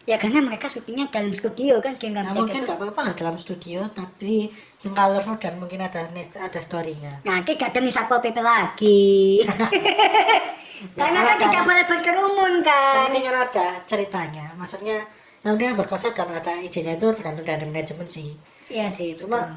Ya 0.04 0.20
karena 0.20 0.44
mereka 0.44 0.68
syutingnya 0.68 1.08
dalam 1.08 1.32
studio 1.32 1.80
kan 1.80 1.96
ginggam 1.96 2.22
Nah, 2.22 2.32
cek 2.32 2.40
mungkin 2.40 2.60
itu. 2.60 2.68
gak 2.68 2.78
apa-apa 2.78 3.02
lah 3.02 3.14
dalam 3.16 3.36
studio, 3.36 3.80
tapi 3.90 4.52
yang 4.80 4.94
colorful 4.94 5.38
dan 5.38 5.58
mungkin 5.58 5.80
ada 5.80 6.06
next 6.12 6.38
ada 6.38 6.60
storynya. 6.60 7.24
Nanti 7.24 7.56
kadang 7.56 7.88
satpol 7.88 8.20
pp 8.20 8.38
lagi. 8.38 9.42
Karena 10.94 11.20
kan 11.20 11.34
ada- 11.34 11.42
tidak 11.42 11.64
boleh 11.64 11.86
berkerumun 11.88 12.54
kan. 12.62 13.08
Ini 13.10 13.20
kan 13.22 13.36
ada 13.42 13.68
ceritanya, 13.84 14.46
maksudnya 14.54 15.00
yang 15.42 15.56
dia 15.56 15.74
berkonsep 15.74 16.12
dan 16.12 16.30
ada 16.30 16.54
izinnya 16.58 16.94
itu 16.94 17.08
tergantung 17.12 17.44
dari 17.44 17.64
manajemen 17.64 18.06
sih. 18.06 18.32
Iya 18.70 18.88
sih. 18.92 19.16
Cuma 19.20 19.40
betul. 19.40 19.56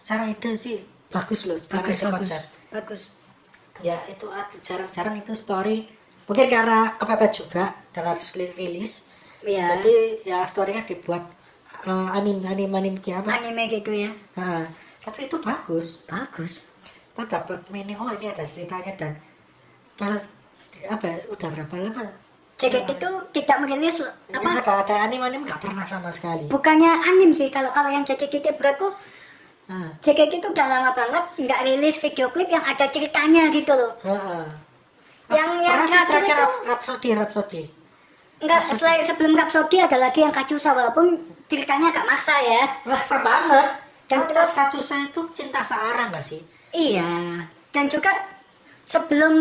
secara 0.00 0.22
ide 0.32 0.50
sih 0.56 0.76
bagus 1.12 1.40
loh, 1.48 1.58
secara 1.60 1.84
bagus 1.84 1.96
ide 1.96 2.04
bagus 2.08 2.30
konsep. 2.32 2.42
bagus. 2.72 3.02
ya 3.82 3.96
itu 4.08 4.26
jarang-jarang 4.62 5.18
itu 5.20 5.32
story 5.34 5.84
mungkin 6.28 6.46
karena 6.48 6.94
kepepet 7.00 7.32
juga 7.34 7.64
dalam 7.90 8.14
rilis 8.56 9.10
Iya. 9.42 9.82
jadi 9.82 9.94
ya 10.22 10.38
storynya 10.46 10.86
dibuat 10.86 11.24
eh, 11.82 12.08
anim 12.14 12.38
anim 12.46 12.70
anim 12.70 12.94
kayak 13.02 13.26
apa 13.26 13.42
Anime 13.42 13.66
gitu 13.66 13.90
ya. 13.90 14.10
Nah, 14.38 14.70
tapi 15.02 15.26
itu 15.26 15.36
bagus 15.42 16.06
Bagus. 16.06 16.62
kita 17.10 17.26
dapat 17.26 17.58
meaning 17.74 17.98
oh 17.98 18.06
ini 18.14 18.30
ada 18.30 18.46
ceritanya 18.46 18.94
dan 18.94 19.12
kalau 19.98 20.18
apa 20.86 21.04
ya, 21.04 21.16
udah 21.28 21.48
berapa 21.52 21.74
lama 21.82 22.06
JKT 22.62 22.88
itu 22.94 23.10
tidak 23.34 23.56
merilis 23.58 23.98
apa? 23.98 24.38
apa 24.38 24.50
ada 24.62 24.72
ada 24.86 24.94
anim 25.02 25.18
anim 25.18 25.42
nggak 25.42 25.58
pernah 25.58 25.82
sama 25.82 26.14
sekali. 26.14 26.46
Bukannya 26.46 26.94
anim 27.02 27.34
sih 27.34 27.50
kalau 27.50 27.74
kalau 27.74 27.90
yang 27.90 28.06
JKT 28.06 28.54
beraku 28.54 28.86
nah, 29.66 29.90
JKT 29.98 30.38
itu 30.38 30.46
udah 30.46 30.66
lama 30.70 30.90
banget 30.94 31.24
nggak 31.42 31.60
rilis 31.66 31.98
video 31.98 32.30
klip 32.30 32.46
yang 32.46 32.62
ada 32.62 32.86
ceritanya 32.86 33.50
gitu 33.50 33.74
loh. 33.74 33.98
Yang- 35.26 35.58
yang 35.58 35.74
Pernah 35.74 35.88
sih 35.88 36.02
terakhir 36.06 36.36
itu- 36.38 36.62
Rhapsody 36.68 37.08
Rhapsody. 37.12 37.62
Enggak, 38.42 38.60
selain 38.74 39.02
sebelum 39.02 39.32
Rhapsody 39.34 39.76
ada 39.78 39.96
lagi 39.96 40.20
yang 40.20 40.34
Kacusa 40.34 40.70
walaupun 40.70 41.14
ceritanya 41.46 41.90
agak 41.90 42.06
maksa 42.06 42.34
ya. 42.38 42.62
seru 43.00 43.22
banget. 43.22 43.68
Dan 44.06 44.22
terus- 44.28 44.50
satu 44.50 44.78
saya 44.82 45.08
itu 45.08 45.22
cinta 45.32 45.62
searah 45.62 46.10
nggak 46.10 46.20
sih? 46.20 46.42
Iya. 46.74 47.42
Dan 47.70 47.86
juga 47.88 48.10
sebelum 48.84 49.34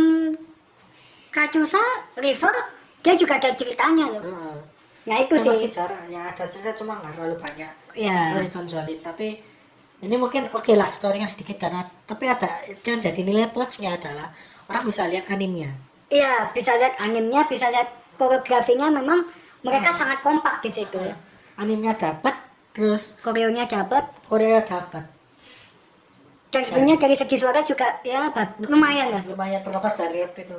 Kacusa 1.29 1.81
River 2.15 2.55
dia 3.01 3.13
juga 3.13 3.33
ada 3.35 3.49
ceritanya 3.51 4.05
loh. 4.07 4.21
Heeh. 4.21 4.55
Nah 5.01 5.17
itu 5.17 5.33
masih 5.33 5.57
sih. 5.59 5.73
jarang 5.73 6.05
ya 6.07 6.21
ada 6.23 6.45
cerita 6.45 6.71
cuma 6.75 6.93
nggak 6.95 7.11
terlalu 7.11 7.35
banyak 7.35 7.71
Iya. 7.91 8.37
dari 8.37 8.47
tonjolin 8.47 8.99
tapi 9.01 9.27
ini 9.99 10.15
mungkin 10.15 10.45
oke 10.47 10.69
lah 10.71 10.87
storynya 10.87 11.25
sedikit 11.25 11.57
dan 11.59 11.73
tapi 12.03 12.25
ada 12.25 12.45
yang 12.79 12.97
jadi 12.97 13.17
nilai 13.19 13.49
plusnya 13.49 13.93
adalah 13.93 14.29
orang 14.67 14.85
bisa 14.85 15.05
lihat 15.05 15.25
animnya 15.27 15.73
Iya, 16.05 16.51
bisa 16.51 16.75
lihat 16.75 16.99
animenya, 16.99 17.45
bisa 17.45 17.67
lihat 17.67 17.87
koreografinya 18.13 18.91
memang 18.91 19.25
mereka 19.61 19.89
sangat 19.89 20.21
kompak 20.21 20.59
di 20.59 20.69
situ. 20.69 21.01
animnya 21.55 21.93
dapat 21.93 22.37
terus 22.69 23.17
Koreonya 23.19 23.65
dapat 23.65 24.05
Korea 24.25 24.61
dapat 24.61 25.03
dan 26.47 26.61
sebenarnya 26.61 26.97
dari 26.99 27.15
segi 27.15 27.35
suara 27.35 27.61
juga 27.61 27.95
ya 28.01 28.27
bag- 28.29 28.59
lumayan 28.61 29.07
lah. 29.09 29.23
lumayan 29.23 29.61
terlepas 29.61 29.93
dari 29.93 30.19
itu 30.21 30.57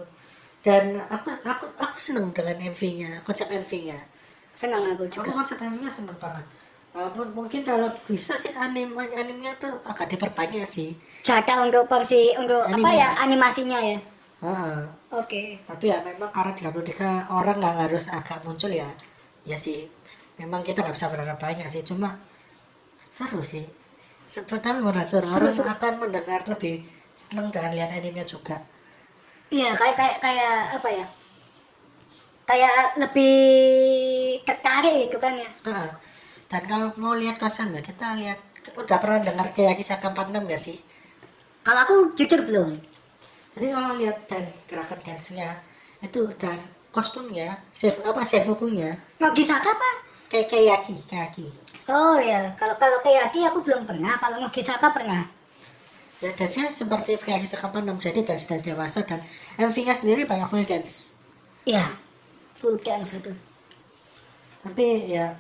dan 0.63 1.03
aku 1.07 1.29
aku 1.43 1.67
aku 1.77 1.97
seneng 1.99 2.31
dengan 2.31 2.57
MV-nya 2.71 3.23
konsep 3.23 3.51
MV-nya 3.51 3.99
Senang 4.53 4.85
aku 4.85 5.05
aku 5.05 5.23
juga. 5.23 5.31
konsep 5.35 5.59
MV-nya 5.59 5.91
seneng 5.91 6.17
banget 6.17 6.47
walaupun 6.93 7.27
mungkin 7.33 7.61
kalau 7.63 7.89
bisa 8.05 8.37
sih 8.37 8.53
anim 8.53 8.93
animnya 8.95 9.53
tuh 9.57 9.73
agak 9.83 10.07
diperbanyak 10.09 10.63
sih 10.63 10.93
Jatah 11.23 11.63
untuk 11.63 11.87
porsi 11.87 12.35
untuk 12.35 12.59
apa 12.61 12.75
Anime. 12.75 12.99
ya 12.99 13.09
animasinya 13.21 13.79
ya. 13.79 13.99
Heeh. 14.43 14.79
Oke. 15.15 15.55
tapi 15.63 15.87
ya 15.87 16.03
memang 16.03 16.27
karena 16.29 16.51
33 16.51 17.31
orang 17.31 17.57
nggak 17.57 17.77
harus 17.87 18.11
agak 18.11 18.43
muncul 18.43 18.69
ya 18.69 18.91
ya 19.43 19.55
sih 19.55 19.87
memang 20.35 20.63
kita 20.63 20.83
nggak 20.83 20.93
bisa 20.93 21.07
berharap 21.09 21.39
banyak 21.39 21.67
sih 21.69 21.83
cuma 21.83 22.19
seru 23.09 23.39
sih 23.39 23.63
Seru, 24.27 24.49
orang 25.37 25.53
seru. 25.53 25.69
akan 25.69 25.93
mendengar 26.01 26.41
lebih 26.49 26.81
seneng 27.13 27.53
dengan 27.53 27.71
lihat 27.71 27.91
animenya 27.93 28.25
juga 28.25 28.57
Iya, 29.53 29.69
kayak 29.77 29.95
kayak 29.95 30.17
kayak 30.19 30.57
apa 30.73 30.89
ya? 30.91 31.07
Kayak 32.43 32.75
lebih 32.99 33.37
tertarik 34.43 35.07
gitu 35.07 35.17
kan 35.17 35.37
ya. 35.37 35.51
Heeh. 35.63 35.91
dan 36.49 36.69
kalau 36.69 36.93
mau 36.97 37.17
lihat 37.17 37.41
konsepnya 37.41 37.81
kita 37.81 38.13
lihat 38.13 38.37
udah 38.77 38.99
pernah 39.01 39.25
dengar 39.25 39.57
kayak 39.57 39.73
kisah 39.73 39.97
46 39.97 40.37
nggak 40.37 40.61
sih 40.61 40.77
Kalau 41.65 41.81
aku 41.81 41.95
jujur 42.13 42.45
belum. 42.45 42.77
jadi 43.57 43.73
kalau 43.73 43.97
lihat 43.97 44.21
dan 44.29 44.45
gerakan 44.69 45.01
dance-nya 45.01 45.49
itu 46.01 46.21
dan 46.37 46.61
kostumnya 46.91 47.57
chef 47.73 48.05
apa 48.05 48.21
sefukunya 48.23 48.93
Nogisaka 49.17 49.73
apa? 49.73 49.91
kayak 50.29 50.53
kayaki 50.53 50.97
kayaki 51.09 51.49
Oh 51.89 52.21
ya, 52.21 52.53
kalau 52.55 52.77
kalau 52.77 53.01
Kayaki 53.01 53.43
aku 53.43 53.59
belum 53.59 53.83
pernah, 53.83 54.15
kalau 54.15 54.39
Nogisaka 54.39 54.93
pernah. 54.93 55.27
Ya 56.23 56.31
dance-nya 56.33 56.71
seperti 56.71 57.19
kisah 57.19 57.59
46 57.61 57.99
jadi 58.01 58.21
dance 58.23 58.47
dan 58.47 58.61
dewasa 58.63 59.03
dan 59.03 59.21
MV-nya 59.59 59.91
sendiri 59.93 60.23
banyak 60.23 60.47
full 60.47 60.63
dance 60.63 61.19
Iya, 61.63 61.91
full 62.55 62.79
dance 62.79 63.19
itu. 63.19 63.31
tapi 64.63 65.11
ya 65.11 65.35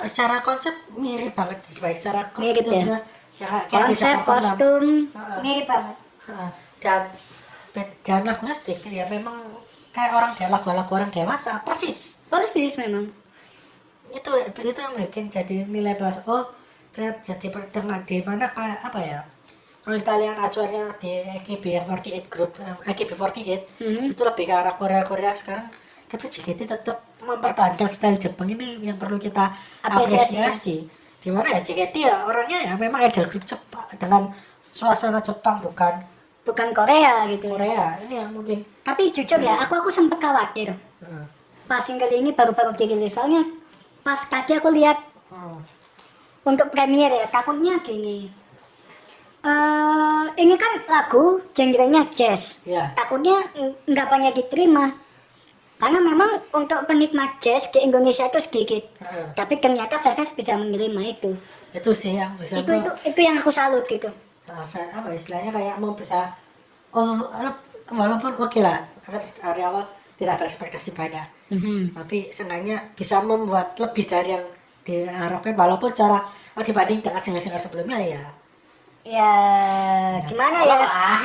secara 0.00 0.42
konsep 0.42 0.74
mirip 0.94 1.30
banget 1.30 1.62
sih 1.62 1.78
baik 1.78 1.94
secara 1.94 2.26
Mirip 2.34 2.66
ya? 2.66 2.98
ya, 3.38 3.46
kayak 3.46 3.68
Konsep, 3.70 3.90
kisah 3.94 4.12
46. 4.18 4.26
kostum, 4.26 4.82
Heeh. 5.14 5.38
mirip 5.40 5.66
banget. 5.66 5.96
Dan 6.82 7.02
dan 8.02 8.20
lagunya 8.26 8.54
sedikit 8.54 8.90
ya 8.90 9.06
memang 9.06 9.38
kayak 9.90 10.10
orang 10.10 10.32
dia 10.34 10.50
lagu-lagu 10.50 10.90
orang 10.90 11.10
dewasa 11.10 11.62
persis 11.62 12.26
Persis 12.26 12.74
memang. 12.74 13.06
itu 14.10 14.30
itu 14.42 14.74
yang 14.74 14.94
bikin 14.98 15.30
jadi 15.30 15.62
nilai 15.66 15.94
plus 15.94 16.26
oh 16.26 16.42
ternyata 16.90 17.22
jadi 17.22 17.46
pertengahan 17.46 18.02
di 18.02 18.18
mana 18.22 18.50
kayak 18.50 18.82
apa 18.82 18.98
ya 18.98 19.20
kalau 19.80 19.96
kita 19.96 20.14
lihat 20.14 20.36
acuannya 20.38 20.84
di 20.96 21.10
AKB48 21.40 22.06
group 22.26 22.52
eh, 22.58 22.74
AKB48 22.86 23.38
Mhm. 23.80 24.12
itu 24.12 24.22
lebih 24.22 24.44
ke 24.44 24.52
arah 24.52 24.74
Korea 24.74 25.02
Korea 25.02 25.32
sekarang 25.32 25.68
tapi 26.06 26.26
JKT 26.26 26.66
tetap 26.66 26.98
mempertahankan 27.20 27.86
style 27.86 28.18
Jepang 28.18 28.48
ini 28.48 28.82
yang 28.82 28.96
perlu 28.96 29.16
kita 29.16 29.54
Apresiasi. 29.80 30.36
apresiasi 30.36 30.76
di 31.16 31.28
mana 31.28 31.48
ya 31.50 31.60
JKT 31.60 31.94
ya 31.98 32.24
orangnya 32.24 32.58
ya 32.62 32.72
memang 32.74 33.00
idol 33.02 33.26
grup 33.26 33.44
Jepang 33.44 33.86
dengan 33.92 34.32
suasana 34.62 35.20
Jepang 35.20 35.60
bukan 35.60 36.00
bukan 36.42 36.68
Korea 36.70 37.24
gitu 37.26 37.48
Korea 37.48 38.00
ini 38.00 38.14
yang 38.16 38.30
mungkin 38.30 38.64
tapi 38.80 39.08
jujur 39.10 39.38
ya 39.38 39.54
aku 39.58 39.76
aku 39.76 39.90
sempet 39.90 40.18
khawatir 40.18 40.76
Hmm. 41.00 41.24
pas 41.64 41.80
single 41.80 42.10
ini 42.10 42.28
baru-baru 42.30 42.74
dirilis 42.74 43.08
soalnya 43.10 43.40
pas 44.00 44.20
tadi 44.22 44.52
aku 44.52 44.68
lihat 44.70 45.00
Hmm. 45.28 45.62
untuk 46.42 46.68
premier 46.68 47.08
ya 47.08 47.24
takutnya 47.26 47.78
gini 47.78 48.28
eh 49.40 50.24
ini 50.36 50.54
kan 50.54 50.72
lagu 50.84 51.40
genrenya 51.56 52.04
jazz. 52.12 52.60
Ya. 52.68 52.92
Takutnya 52.92 53.40
ng- 53.56 53.76
nggak 53.88 54.08
banyak 54.08 54.32
diterima. 54.36 54.92
Karena 55.80 55.96
memang 55.96 56.44
untuk 56.52 56.84
penikmat 56.84 57.40
jazz 57.40 57.72
di 57.72 57.80
Indonesia 57.80 58.28
itu 58.28 58.40
sedikit. 58.40 58.84
Hmm. 59.00 59.32
tapi 59.32 59.56
ternyata 59.58 59.96
Vegas 59.98 60.36
bisa 60.36 60.54
menerima 60.54 61.00
itu. 61.02 61.32
Itu 61.72 61.90
sih 61.96 62.14
yang 62.14 62.36
bisa 62.36 62.60
itu 62.60 62.68
itu 62.68 62.90
itu 63.08 63.20
yang 63.20 63.40
aku 63.40 63.48
salut 63.50 63.82
gitu. 63.88 64.06
Nah, 64.46 64.62
fa- 64.68 64.92
apa 64.92 65.08
istilahnya 65.16 65.50
kayak 65.50 65.80
mau 65.80 65.96
bisa 65.96 66.30
oh 66.92 67.16
walaupun 67.90 68.36
oke 68.38 68.60
lah 68.60 68.86
kan 69.02 69.18
dari 69.18 69.62
awal 69.64 69.82
tidak 70.14 70.36
berekspektasi 70.36 70.92
banyak. 70.92 71.26
Tapi 71.96 72.28
seenggaknya 72.28 72.92
bisa 72.92 73.24
membuat 73.24 73.72
lebih 73.80 74.04
dari 74.04 74.36
yang 74.36 74.44
diharapkan 74.84 75.56
walaupun 75.56 75.90
secara 75.90 76.20
oh, 76.54 76.62
dibanding 76.62 77.00
dengan 77.00 77.24
single-single 77.24 77.58
sebelumnya 77.58 77.98
ya 78.00 78.22
ya 79.02 79.32
gimana 80.24 80.58
ya? 80.60 80.78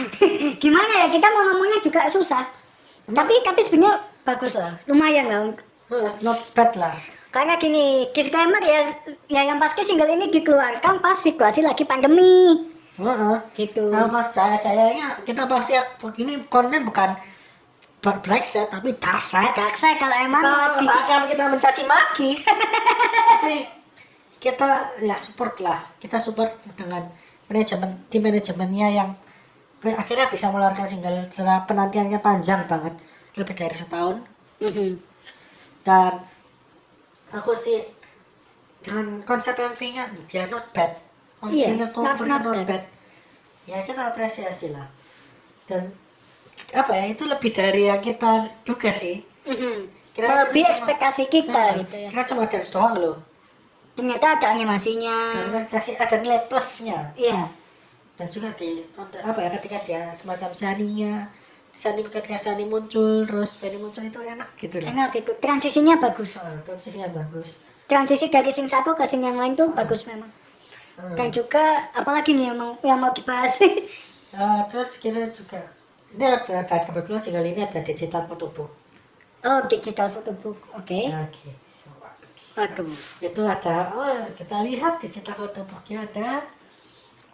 gimana 0.64 0.94
ya? 1.02 1.08
Kita 1.10 1.28
mau 1.28 1.44
ngomongnya 1.46 1.80
juga 1.80 2.08
susah. 2.08 2.44
Tapi 3.06 3.34
tapi 3.42 3.62
sebenarnya 3.62 3.96
bagus 4.24 4.56
lah. 4.56 4.74
Lumayan 4.86 5.26
lah 5.28 5.40
untuk- 5.44 5.68
oh, 5.88 6.10
not 6.22 6.40
bad 6.52 6.74
lah. 6.76 6.96
Karena 7.30 7.60
gini 7.60 8.08
disclaimer 8.10 8.64
ya 8.64 8.96
ya 9.28 9.42
yang 9.44 9.60
pasti 9.60 9.84
single 9.84 10.08
ini 10.08 10.32
dikeluarkan 10.32 11.00
pas 11.00 11.16
situasi 11.16 11.62
lagi 11.62 11.84
pandemi. 11.84 12.72
Heeh. 12.96 13.36
gitu. 13.54 13.92
Kalau 13.92 14.08
pas 14.08 14.24
saya 14.26 14.56
sayanya 14.56 15.20
kita 15.22 15.44
pasti 15.46 15.76
ini 16.18 16.40
konten 16.48 16.88
bukan 16.88 17.12
ber- 18.00 18.24
Brexit 18.24 18.72
tapi 18.72 18.96
daset 18.96 19.52
Daksa 19.52 20.00
kalau 20.00 20.16
emang 20.16 20.40
kalau 20.40 20.80
misalkan 20.80 21.28
kita 21.28 21.44
mencaci 21.46 21.84
maki. 21.84 22.30
Tapi 23.36 23.56
kita 24.40 24.70
ya 25.04 25.20
support 25.20 25.60
lah. 25.60 25.84
Kita 26.00 26.24
support 26.24 26.56
dengan 26.72 27.04
manajemen 27.48 27.90
tim 28.08 28.22
manajemennya 28.22 28.88
yang 28.92 29.10
akhirnya 29.86 30.26
bisa 30.28 30.50
mengeluarkan 30.50 30.86
single 30.86 31.30
setelah 31.30 31.62
penantiannya 31.64 32.18
panjang 32.18 32.66
banget 32.66 32.94
lebih 33.36 33.54
dari 33.54 33.76
setahun 33.76 34.18
Mhm. 34.58 34.98
dan 35.84 36.24
aku 37.30 37.52
sih 37.54 37.84
dengan 38.80 39.22
konsep 39.22 39.54
MV-nya 39.54 40.10
ya 40.28 40.48
not 40.48 40.66
bad 40.72 40.98
MV-nya 41.44 41.86
not- 41.86 41.94
cover 41.94 42.26
not 42.26 42.42
not, 42.42 42.56
bad. 42.56 42.66
bad. 42.66 42.84
ya 43.66 43.78
kita 43.82 44.02
apresiasi 44.08 44.70
lah 44.70 44.88
dan 45.66 45.90
apa 46.72 46.92
ya 46.94 47.06
itu 47.08 47.26
lebih 47.26 47.52
dari 47.52 47.86
yang 47.86 48.00
kita 48.00 48.32
duga 48.64 48.90
sih 48.90 49.22
Mhm. 49.44 49.92
Kira- 50.16 50.48
cuma- 50.48 50.72
ekspektasi 50.72 51.28
kita 51.28 51.52
Nah, 51.52 51.78
gitu 51.78 51.96
ya 52.00 52.10
kita 52.10 52.24
cuma 52.26 52.48
dance 52.48 52.72
doang 52.72 52.96
loh 52.96 53.18
ternyata 53.96 54.38
ada 54.38 54.48
animasinya. 54.54 55.18
Karena 55.34 55.62
kasih 55.66 55.96
ada 55.98 56.16
nilai 56.20 56.46
plusnya. 56.46 57.16
Iya. 57.16 57.50
Dan 58.16 58.28
juga 58.32 58.52
di 58.56 58.84
apa 58.96 59.40
ya 59.40 59.50
ketika 59.60 59.78
dia 59.84 60.02
semacam 60.16 60.52
saninya 60.56 61.28
sani 61.76 62.08
ketika 62.08 62.40
sani 62.40 62.64
muncul 62.64 63.28
terus 63.28 63.60
Fanny 63.60 63.76
muncul 63.76 64.04
itu 64.08 64.20
enak 64.24 64.48
gitu 64.56 64.80
loh. 64.80 64.88
Enak 64.88 65.12
gitu. 65.12 65.36
Transisinya 65.40 66.00
bagus. 66.00 66.40
Oh, 66.40 66.60
transisinya 66.64 67.12
bagus. 67.12 67.60
Transisi 67.92 68.32
dari 68.32 68.52
sing 68.56 68.72
satu 68.72 68.96
ke 68.96 69.04
sing 69.04 69.20
yang 69.20 69.36
lain 69.36 69.56
tuh 69.60 69.72
bagus 69.76 70.08
memang. 70.08 70.32
Hmm. 70.96 71.12
dan 71.12 71.28
juga 71.28 71.92
apalagi 71.92 72.32
nih 72.32 72.56
yang 72.56 72.56
mau 72.56 72.72
yang 72.80 72.96
mau 72.96 73.12
dibahas. 73.12 73.60
Eh, 73.60 74.62
terus 74.72 74.96
kita 74.96 75.28
juga 75.36 75.60
ini 76.16 76.24
ada, 76.24 76.64
ada 76.64 76.88
kebetulan 76.88 77.20
single 77.20 77.44
ini 77.44 77.68
ada 77.68 77.84
digital 77.84 78.24
photobook 78.24 78.72
oh 79.46 79.60
digital 79.70 80.08
photobook 80.10 80.58
oke. 80.74 81.00
Oke 81.12 81.65
waduh. 82.56 82.96
Itu 83.20 83.42
ada 83.44 83.92
oh 83.94 84.26
kita 84.36 84.64
lihat 84.64 85.04
digital 85.04 85.36
photobooknya 85.36 86.08
ada 86.08 86.44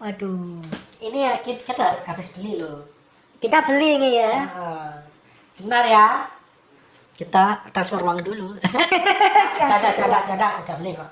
waduh. 0.01 0.62
Ini 1.01 1.19
ya 1.29 1.34
kita, 1.39 1.62
kita 1.65 1.88
habis 2.05 2.34
beli 2.38 2.62
loh. 2.62 2.86
Kita 3.41 3.65
beli 3.65 3.97
nih 4.01 4.13
ya. 4.21 4.34
Ah, 4.53 4.93
sebentar 5.53 5.86
ya. 5.86 6.29
Kita 7.17 7.69
transfer 7.69 8.01
uang 8.01 8.25
dulu. 8.25 8.49
Canda 9.62 9.93
canda 9.93 10.19
canda 10.25 10.47
udah 10.65 10.75
beli 10.81 10.91
kok. 10.97 11.12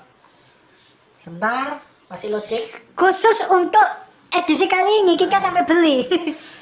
Sebentar. 1.18 1.78
Masih 2.10 2.34
loading. 2.34 2.66
Khusus 2.98 3.46
untuk 3.46 3.86
edisi 4.34 4.66
kali 4.66 5.06
ini 5.06 5.14
kita 5.14 5.38
sampai 5.38 5.62
beli 5.66 6.06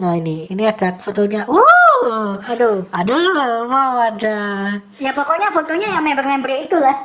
nah 0.00 0.16
ini 0.16 0.48
ini 0.48 0.64
ada 0.64 0.96
fotonya. 0.96 1.44
Wow! 1.44 2.40
Aduh. 2.48 2.88
Aduh 2.88 3.68
mau 3.68 4.00
ada. 4.00 4.72
Ya 4.96 5.12
pokoknya 5.12 5.52
fotonya 5.52 6.00
yang 6.00 6.04
member-member 6.04 6.48
itulah 6.48 6.96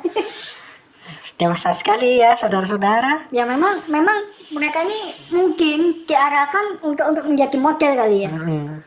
dewasa 1.39 1.75
sekali 1.75 2.23
ya 2.23 2.39
saudara-saudara. 2.39 3.27
Ya 3.35 3.43
memang 3.43 3.83
memang 3.91 4.31
mereka 4.55 4.87
ini 4.87 5.11
mungkin 5.35 6.07
diarahkan 6.07 6.79
untuk 6.87 7.05
untuk 7.11 7.25
menjadi 7.27 7.57
model 7.59 7.91
kali 7.95 8.17
ya. 8.27 8.31
Hmm. 8.31 8.79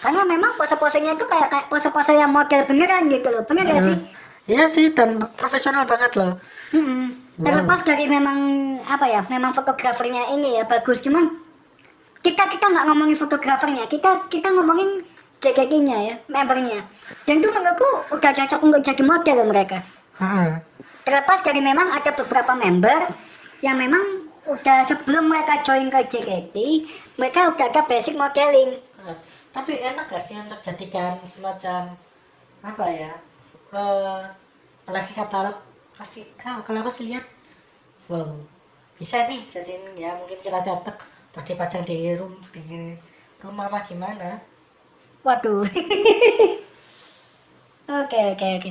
karena 0.00 0.24
memang 0.24 0.56
pose-posenya 0.56 1.12
itu 1.12 1.28
kayak 1.28 1.52
kayak 1.52 1.66
pose-pose 1.68 2.16
yang 2.16 2.32
model 2.32 2.64
beneran 2.64 3.12
gitu 3.12 3.28
loh. 3.28 3.44
Bener 3.44 3.68
gak 3.68 3.84
sih? 3.84 3.96
Iya 4.48 4.64
sih 4.72 4.96
dan 4.96 5.20
profesional 5.36 5.84
banget 5.84 6.16
loh. 6.16 6.40
Mm-mm. 6.72 7.36
terlepas 7.40 7.84
dari 7.84 8.08
memang 8.08 8.36
apa 8.84 9.06
ya 9.08 9.20
memang 9.28 9.52
fotografernya 9.52 10.32
ini 10.32 10.56
ya 10.56 10.64
bagus. 10.64 11.04
Cuman 11.04 11.49
kita 12.20 12.44
kita 12.48 12.66
nggak 12.68 12.86
ngomongin 12.88 13.16
fotografernya. 13.16 13.84
Kita 13.88 14.28
kita 14.28 14.52
ngomongin 14.52 15.04
JKT-nya 15.40 15.96
ya 16.04 16.14
membernya. 16.28 16.84
Dan 17.24 17.40
itu 17.40 17.48
menurutku 17.48 18.12
udah 18.12 18.30
cocok 18.36 18.60
untuk 18.60 18.80
jadi 18.84 19.02
model 19.02 19.34
loh 19.40 19.48
mereka. 19.48 19.78
Heeh. 20.20 20.68
terlepas 21.00 21.40
dari 21.40 21.64
memang 21.64 21.88
ada 21.88 22.12
beberapa 22.12 22.52
member 22.52 23.08
yang 23.64 23.80
memang 23.80 24.20
udah 24.46 24.84
sebelum 24.84 25.32
mereka 25.32 25.64
join 25.64 25.88
ke 25.88 26.00
JKT 26.06 26.56
mereka 27.16 27.48
udah 27.52 27.66
ada 27.72 27.82
basic 27.88 28.20
modeling. 28.20 28.76
Nah, 29.00 29.16
tapi 29.50 29.80
enak 29.80 30.12
gak 30.12 30.20
sih 30.20 30.36
untuk 30.36 30.60
jadikan 30.60 31.16
semacam 31.24 31.92
apa 32.60 32.84
ya 32.92 33.12
eh 33.72 34.22
koleksi 34.84 35.12
katalog? 35.16 35.56
Pasti 35.96 36.24
ah 36.44 36.60
kalau 36.64 36.84
aku 36.84 36.92
sih 36.92 37.12
lihat 37.12 37.24
wow 38.12 38.36
bisa 39.00 39.24
nih 39.24 39.40
jadiin 39.48 39.96
ya 39.96 40.12
mungkin 40.20 40.36
kita 40.44 40.60
cetak 40.60 40.96
terus 41.30 41.46
dipajang 41.46 41.84
di 41.86 42.14
room 42.18 42.34
di 42.50 42.94
rumah 43.42 43.70
apa 43.70 43.86
gimana? 43.86 44.42
Waduh. 45.22 45.64
Oke 47.90 48.38
oke 48.38 48.46
oke. 48.62 48.70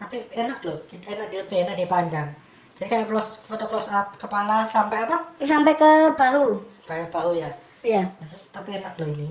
Tapi 0.00 0.16
enak 0.32 0.64
loh 0.64 0.80
enak 0.88 1.28
lebih 1.28 1.60
enak 1.60 1.76
dipandang. 1.76 2.32
Jadi 2.72 2.88
kayak 2.88 3.12
close, 3.12 3.44
foto 3.44 3.68
close 3.68 3.92
up 3.92 4.16
kepala 4.16 4.64
sampai 4.64 5.04
apa? 5.04 5.36
Sampai 5.44 5.76
ke 5.76 6.16
bahu. 6.16 6.56
Bahu 6.88 7.04
bahu 7.12 7.30
ya? 7.36 7.52
Ya 7.84 8.08
tapi 8.48 8.80
enak 8.80 8.96
loh 8.96 9.08
ini. 9.12 9.28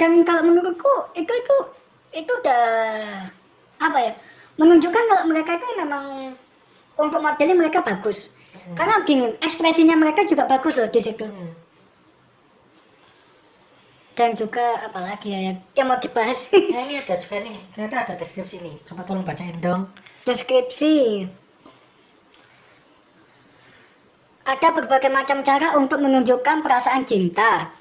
Dan 0.00 0.24
kalau 0.26 0.42
menurutku 0.48 0.90
itu 1.14 1.30
itu 1.30 1.56
itu 2.16 2.32
udah 2.32 2.64
apa 3.78 3.98
ya? 4.00 4.12
Menunjukkan 4.56 5.04
kalau 5.04 5.24
mereka 5.28 5.60
itu 5.60 5.66
memang 5.78 6.32
untuk 6.98 7.20
modelnya 7.20 7.56
mereka 7.56 7.82
bagus. 7.82 8.30
Karena 8.72 9.02
begini 9.04 9.36
ekspresinya 9.42 9.98
mereka 9.98 10.24
juga 10.24 10.48
bagus 10.48 10.80
loh 10.80 10.88
di 10.88 11.00
situ. 11.02 11.26
Hmm. 11.26 11.64
dan 14.14 14.30
juga 14.38 14.62
apalagi 14.86 15.34
ya 15.34 15.58
yang 15.74 15.90
mau 15.90 15.98
dibahas? 15.98 16.46
Nah 16.54 16.86
ini 16.86 17.02
ada 17.02 17.18
juga 17.18 17.42
nih, 17.42 17.58
ternyata 17.74 18.06
ada 18.06 18.14
deskripsi 18.14 18.62
nih. 18.62 18.74
Coba 18.86 19.02
tolong 19.02 19.26
bacain 19.26 19.58
dong. 19.58 19.90
deskripsi. 20.22 21.26
Ada 24.46 24.70
berbagai 24.70 25.10
macam 25.10 25.42
cara 25.42 25.74
untuk 25.74 25.98
menunjukkan 25.98 26.62
perasaan 26.62 27.02
cinta. 27.02 27.74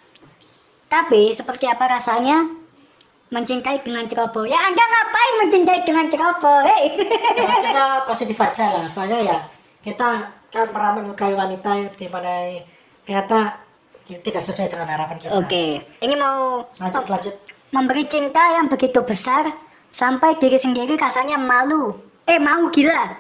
Tapi 0.90 1.32
seperti 1.32 1.70
apa 1.70 1.86
rasanya 1.86 2.63
mencintai 3.34 3.82
dengan 3.82 4.06
ceroboh. 4.06 4.46
Ya 4.46 4.62
anda 4.62 4.86
ngapain 4.86 5.34
mencintai 5.42 5.82
dengan 5.82 6.06
ceroboh? 6.06 6.62
Hei. 6.62 6.94
Nah, 7.42 7.58
kita 7.66 7.86
positif 8.14 8.38
aja 8.38 8.66
lah, 8.78 8.86
soalnya 8.86 9.20
ya 9.26 9.38
kita 9.82 10.30
kan 10.54 10.70
pernah 10.70 11.02
menyukai 11.02 11.34
wanita 11.34 11.90
di 11.98 12.06
mana 12.08 12.54
ternyata 13.04 13.58
tidak 14.06 14.44
sesuai 14.46 14.70
dengan 14.70 14.88
harapan 14.88 15.18
kita. 15.18 15.34
oke. 15.34 15.66
Ini 16.00 16.16
mau 16.16 16.62
Lanjut 16.78 17.10
lanjut. 17.10 17.36
memberi 17.74 18.06
cinta 18.06 18.54
yang 18.54 18.70
begitu 18.70 19.02
besar 19.02 19.50
sampai 19.90 20.38
diri 20.38 20.62
sendiri 20.62 20.94
rasanya 20.94 21.42
malu. 21.42 21.98
Eh 22.30 22.38
mau 22.38 22.70
gila. 22.70 23.18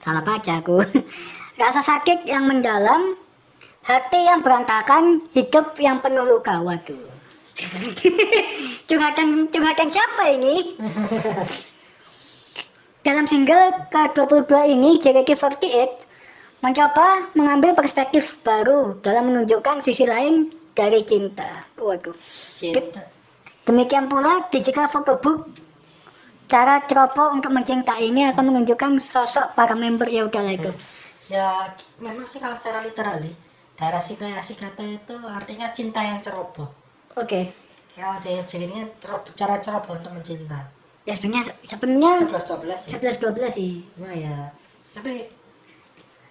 Salah 0.00 0.24
baca 0.24 0.58
aku. 0.58 0.80
Rasa 1.60 1.84
sakit 1.84 2.24
yang 2.24 2.48
mendalam 2.48 3.14
hati 3.84 4.24
yang 4.24 4.40
berantakan 4.40 5.20
hidup 5.36 5.76
yang 5.76 6.00
penuh 6.00 6.24
luka. 6.24 6.58
Waduh 6.58 7.11
curhatan 8.88 9.28
curhatan 9.52 9.88
siapa 9.88 10.24
ini? 10.34 10.54
Dalam 13.06 13.26
single 13.26 13.90
ke-22 13.90 14.52
ini, 14.78 14.94
JKT48 15.02 15.90
mencoba 16.62 17.34
mengambil 17.34 17.74
perspektif 17.74 18.38
baru 18.46 19.02
dalam 19.02 19.34
menunjukkan 19.34 19.82
sisi 19.82 20.06
lain 20.06 20.54
dari 20.70 21.02
cinta. 21.02 21.66
Waduh. 21.74 22.14
cinta 22.54 23.02
Demikian 23.66 24.06
pula 24.06 24.46
digital 24.50 24.86
photobook 24.86 25.50
cara 26.46 26.84
ceroboh 26.84 27.34
untuk 27.34 27.48
mencintai 27.48 28.12
ini 28.12 28.28
akan 28.28 28.54
menunjukkan 28.54 29.00
sosok 29.00 29.56
para 29.56 29.72
member 29.72 30.06
ya 30.06 30.28
udahlah 30.28 30.52
itu. 30.52 30.70
ya 31.32 31.64
memang 31.96 32.28
sih 32.28 32.36
kalau 32.36 32.52
secara 32.60 32.84
literally 32.84 33.32
darah 33.72 34.04
si 34.04 34.20
kata 34.20 34.84
itu 34.84 35.16
artinya 35.32 35.72
cinta 35.72 36.04
yang 36.04 36.20
ceroboh 36.20 36.81
Oke. 37.14 37.52
ya 37.92 38.16
jadi 38.18 38.40
jadinya 38.46 38.88
ceroboh, 38.96 39.32
cara 39.32 39.56
ceroboh 39.58 39.94
untuk 39.94 40.12
mencinta 40.12 40.64
Ya 41.02 41.12
sebenarnya 41.12 41.50
sebenarnya 41.60 42.24
11 42.24 42.62
12 42.62 42.88
ya 42.88 42.98
11 43.18 43.36
12 43.36 43.50
sih. 43.50 43.72
cuma 43.92 44.08
ya 44.08 44.48
tapi 44.92 45.26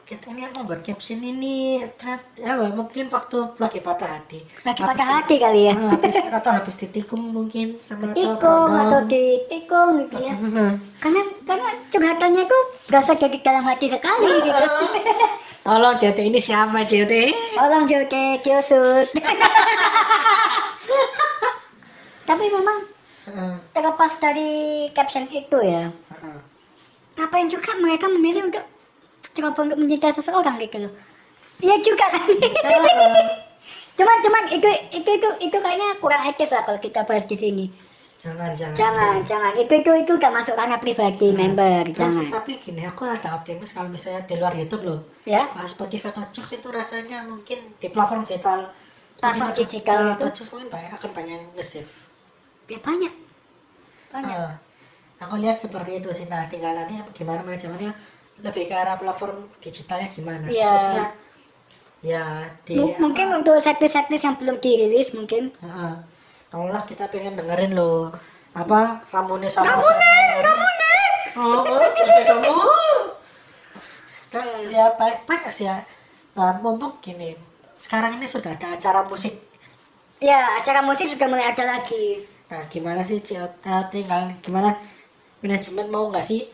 kita 0.04 0.28
ini 0.28 0.44
yang 0.44 0.52
membuat 0.54 0.82
caption 0.82 1.20
ini 1.20 1.80
ternyata 1.96 2.24
ya 2.36 2.52
mungkin 2.70 3.08
waktu 3.08 3.38
lagi 3.56 3.80
patah 3.80 4.10
hati 4.12 4.44
Lagi 4.62 4.82
patah 4.82 5.08
hati 5.08 5.36
kali 5.38 5.72
ya. 5.72 5.74
Ah, 5.74 5.96
habis 5.96 6.20
atau 6.20 6.52
habis 6.52 6.76
ditikung 6.76 7.32
mungkin 7.32 7.80
sama 7.80 8.12
cowok 8.12 8.16
Tikung 8.18 8.36
prodom. 8.68 8.76
atau 8.82 9.02
ditikung 9.08 9.92
gitu 10.02 10.18
ya. 10.20 10.36
Mhm. 10.36 10.70
Karena 11.00 11.22
karena 11.42 11.70
curhatannya 11.88 12.44
tuh 12.44 12.62
berasa 12.86 13.16
dari 13.16 13.40
dalam 13.40 13.64
hati 13.64 13.88
sekali 13.88 14.32
gitu. 14.42 14.52
tolong 15.62 15.96
JT 15.98 16.18
ini 16.26 16.40
siapa 16.42 16.82
JT 16.82 17.14
Tolong 17.58 17.86
Joke 17.86 18.42
Kyosut. 18.42 19.08
Tapi 22.26 22.46
memang 22.48 22.78
Heeh, 23.22 23.54
terlepas 23.76 24.12
dari 24.18 24.88
caption 24.98 25.30
itu 25.30 25.58
ya, 25.62 25.94
heeh. 25.94 26.38
ngapain 27.20 27.46
juga 27.46 27.78
mereka 27.78 28.10
memilih 28.10 28.50
untuk 28.50 28.66
coba 29.38 29.62
untuk 29.62 29.78
mencintai 29.78 30.10
seseorang 30.10 30.58
gitu 30.58 30.88
loh. 30.88 30.94
Iya 31.62 31.78
juga 31.86 32.10
kan. 32.10 32.26
cuman 34.00 34.18
cuman 34.26 34.44
itu 34.50 34.70
itu 34.96 35.10
itu 35.22 35.28
itu 35.38 35.58
kayaknya 35.62 35.94
kurang 36.02 36.26
etis 36.26 36.50
lah 36.50 36.66
kalau 36.66 36.82
kita 36.82 37.06
bahas 37.06 37.30
di 37.30 37.38
sini. 37.38 37.66
Jangan 38.22 38.54
jangan 38.54 38.78
Jangan 38.78 39.16
jangan 39.26 39.54
itu 39.56 39.74
itu 39.76 39.92
itu 39.98 40.12
udah 40.14 40.30
masuk 40.30 40.54
ranah 40.54 40.78
pribadi 40.78 41.34
member 41.34 41.90
Terus, 41.90 41.98
jangan. 41.98 42.26
tapi 42.30 42.54
gini 42.56 42.86
aku 42.86 43.02
ada 43.04 43.34
optimis 43.34 43.74
kalau 43.74 43.90
misalnya 43.90 44.22
di 44.24 44.38
luar 44.38 44.54
YouTube 44.54 44.86
loh 44.86 45.00
Ya. 45.24 45.50
Nah, 45.52 45.66
Spotify 45.66 46.10
atau 46.10 46.22
Joox 46.30 46.54
itu 46.54 46.70
rasanya 46.70 47.22
mungkin 47.24 47.58
di 47.76 47.88
platform 47.88 48.22
digital 48.22 48.70
Platform 49.14 49.52
digital 49.52 50.02
itu. 50.16 50.26
Joox 50.32 50.48
mungkin 50.52 50.70
banyak 50.70 50.92
akan 50.94 51.10
banyak 51.12 51.34
yang 51.36 51.46
nge-save 51.52 51.90
Ya 52.68 52.78
banyak. 52.78 53.14
Banyak. 54.12 54.38
Ah, 54.38 54.54
aku 55.20 55.36
lihat 55.38 55.58
seperti 55.58 55.98
itu 55.98 56.10
sih 56.12 56.26
nah 56.26 56.46
tinggalannya 56.46 57.02
gimana 57.12 57.42
manajemennya 57.42 57.90
lebih 58.40 58.64
ke 58.66 58.74
arah 58.74 58.96
platform 58.96 59.34
digitalnya 59.58 60.08
gimana 60.08 60.46
Iya. 60.46 60.66
khususnya 60.68 61.06
ya 62.02 62.24
di 62.64 62.74
mungkin 62.98 63.30
untuk 63.32 63.58
setlist-setlist 63.58 64.24
yang 64.24 64.36
belum 64.36 64.58
dirilis 64.58 65.10
mungkin 65.12 65.54
Heeh. 65.56 65.94
Tolonglah 66.52 66.84
kita 66.84 67.08
pengen 67.08 67.40
dengerin 67.40 67.72
lo 67.72 68.12
apa? 68.52 69.00
Ramune 69.08 69.48
sama 69.48 69.72
Ramune, 69.72 70.16
Ramune 70.44 70.92
oh, 71.40 71.64
oh 71.64 71.80
kamu. 72.28 72.56
Terus 74.32 74.54
ya 74.76 74.92
baik 75.00 75.24
baik 75.24 75.48
sih 75.56 75.72
ya. 75.72 75.80
Nah 76.36 76.60
mumpung 76.60 77.00
gini 77.00 77.36
sekarang 77.80 78.20
ini 78.20 78.28
sudah 78.28 78.52
ada 78.52 78.76
acara 78.76 79.08
musik. 79.08 79.32
Ya 80.20 80.60
acara 80.60 80.84
musik 80.84 81.08
sudah 81.08 81.32
mulai 81.32 81.48
ada 81.48 81.64
lagi. 81.64 82.28
Nah 82.52 82.68
gimana 82.68 83.02
sih 83.08 83.24
Ciota 83.24 83.88
tinggal 83.88 84.36
gimana? 84.44 84.76
Manajemen 85.40 85.88
mau 85.88 86.12
nggak 86.12 86.28
sih? 86.28 86.52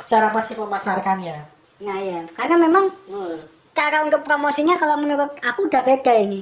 Secara 0.00 0.32
pasti 0.32 0.56
memasarkannya 0.56 1.52
nah 1.84 2.00
ya. 2.00 2.24
Karena 2.32 2.56
memang 2.56 2.88
Hmm. 3.04 3.36
cara 3.76 4.00
untuk 4.00 4.24
promosinya 4.24 4.80
kalau 4.80 4.96
menurut 4.96 5.36
aku 5.44 5.68
udah 5.68 5.82
beda 5.84 6.14
ini 6.16 6.40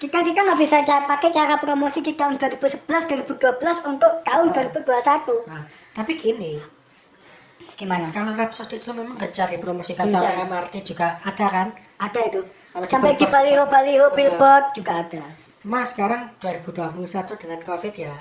kita 0.00 0.18
kita 0.24 0.40
nggak 0.40 0.58
bisa 0.58 0.76
ca- 0.80 1.04
pakai 1.04 1.30
cara 1.30 1.60
promosi 1.60 2.00
di 2.00 2.16
tahun 2.16 2.40
2011 2.40 2.88
2012 2.88 3.90
untuk 3.90 4.12
tahun 4.24 4.46
2021 4.48 5.44
nah 5.46 5.62
tapi 5.92 6.16
gini 6.16 6.56
gimana 7.76 8.08
kalau 8.12 8.32
Rhapsody 8.32 8.76
itu 8.80 8.92
memang 8.92 9.16
gencar 9.16 9.48
dipromosikan 9.48 10.08
Gencar. 10.08 10.24
sama 10.24 10.48
MRT 10.48 10.74
juga 10.84 11.16
ada 11.20 11.46
kan 11.48 11.68
ada 12.00 12.20
itu 12.24 12.40
Sampai 12.70 12.86
sampai 12.86 13.12
di 13.18 13.26
baliho 13.26 13.64
baliho 13.66 14.06
billboard 14.14 14.72
juga 14.72 15.04
ada 15.04 15.22
Cuma 15.60 15.84
sekarang 15.84 16.32
2021 16.40 16.96
dengan 17.36 17.60
COVID 17.60 17.94
ya 17.94 18.14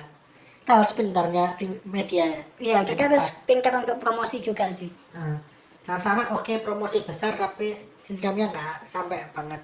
kita 0.59 0.85
harus 0.85 0.93
pintarnya 0.93 1.57
di 1.57 1.65
media 1.89 2.29
ya. 2.29 2.41
Iya, 2.61 2.77
kita 2.85 3.09
harus 3.09 3.25
pintar 3.49 3.73
untuk 3.73 3.97
promosi 3.97 4.37
juga 4.37 4.69
sih. 4.69 4.85
Nah, 5.17 5.41
jangan 5.81 5.97
sampai 5.97 6.29
oke 6.29 6.61
promosi 6.61 7.01
besar 7.01 7.33
tapi 7.33 7.73
income-nya 8.05 8.53
nggak 8.53 8.85
sampai 8.85 9.17
banget. 9.33 9.57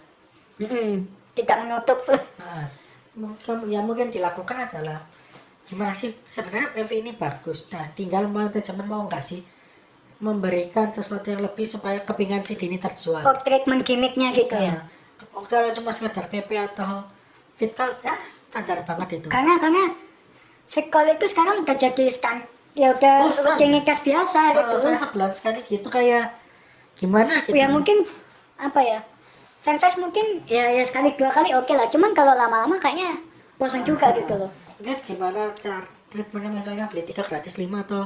Mm-mm. 0.65 1.05
Tidak 1.35 1.57
menutup. 1.67 1.99
Nah, 2.39 2.65
mungkin 3.19 3.67
yang 3.67 3.83
mungkin 3.83 4.07
dilakukan 4.09 4.71
adalah 4.71 5.03
gimana 5.65 5.91
sih 5.91 6.13
sebenarnya 6.23 6.79
MV 6.87 6.91
ini 6.95 7.11
bagus. 7.13 7.67
Nah, 7.75 7.85
tinggal 7.93 8.31
manajemen 8.31 8.87
mau 8.87 9.03
nggak 9.05 9.23
sih 9.23 9.43
memberikan 10.23 10.95
sesuatu 10.95 11.27
yang 11.27 11.43
lebih 11.43 11.67
supaya 11.67 11.99
kepingan 11.99 12.39
si 12.47 12.55
Dini 12.55 12.79
terjual. 12.79 13.19
Oh, 13.27 13.35
treatment 13.43 13.83
gimmicknya 13.83 14.31
gitu 14.31 14.55
ya. 14.55 14.79
Nah, 14.79 15.43
kalau 15.43 15.69
cuma 15.75 15.91
sekedar 15.91 16.31
PP 16.31 16.55
atau 16.55 17.03
Fitcal 17.55 17.95
ya 18.03 18.15
standar 18.27 18.83
banget 18.83 19.23
itu. 19.23 19.27
Karena 19.31 19.55
karena 19.59 19.91
Fitcall 20.67 21.15
itu 21.15 21.25
sekarang 21.31 21.63
udah 21.63 21.75
jadi 21.75 22.05
stand 22.11 22.43
ya 22.75 22.91
udah 22.91 23.31
Bosan. 23.31 23.55
rutinitas 23.55 23.99
biasa 24.03 24.39
gitu. 24.51 24.59
Gitu 24.59 24.75
kan 24.83 24.95
sebulan 24.99 25.31
sekali 25.31 25.59
gitu 25.63 25.87
kayak 25.87 26.35
gimana 26.99 27.43
gitu. 27.47 27.55
Ya 27.55 27.71
mungkin 27.71 28.03
apa 28.59 28.79
ya? 28.83 28.99
Fanfest 29.65 29.97
mungkin 29.97 30.45
ya 30.45 30.69
ya 30.69 30.85
sekali 30.85 31.17
dua 31.17 31.33
kali 31.33 31.49
oke 31.57 31.73
lah. 31.73 31.89
Cuman 31.89 32.13
kalau 32.13 32.37
lama-lama 32.37 32.77
kayaknya 32.77 33.17
bosan 33.57 33.81
juga 33.81 34.13
gitu 34.13 34.37
loh. 34.37 34.53
Lihat 34.77 35.01
gimana 35.09 35.49
cara 35.57 35.81
treatmentnya 36.13 36.53
misalnya 36.53 36.85
beli 36.85 37.01
tiga 37.01 37.25
gratis 37.25 37.57
lima 37.57 37.81
atau 37.81 38.05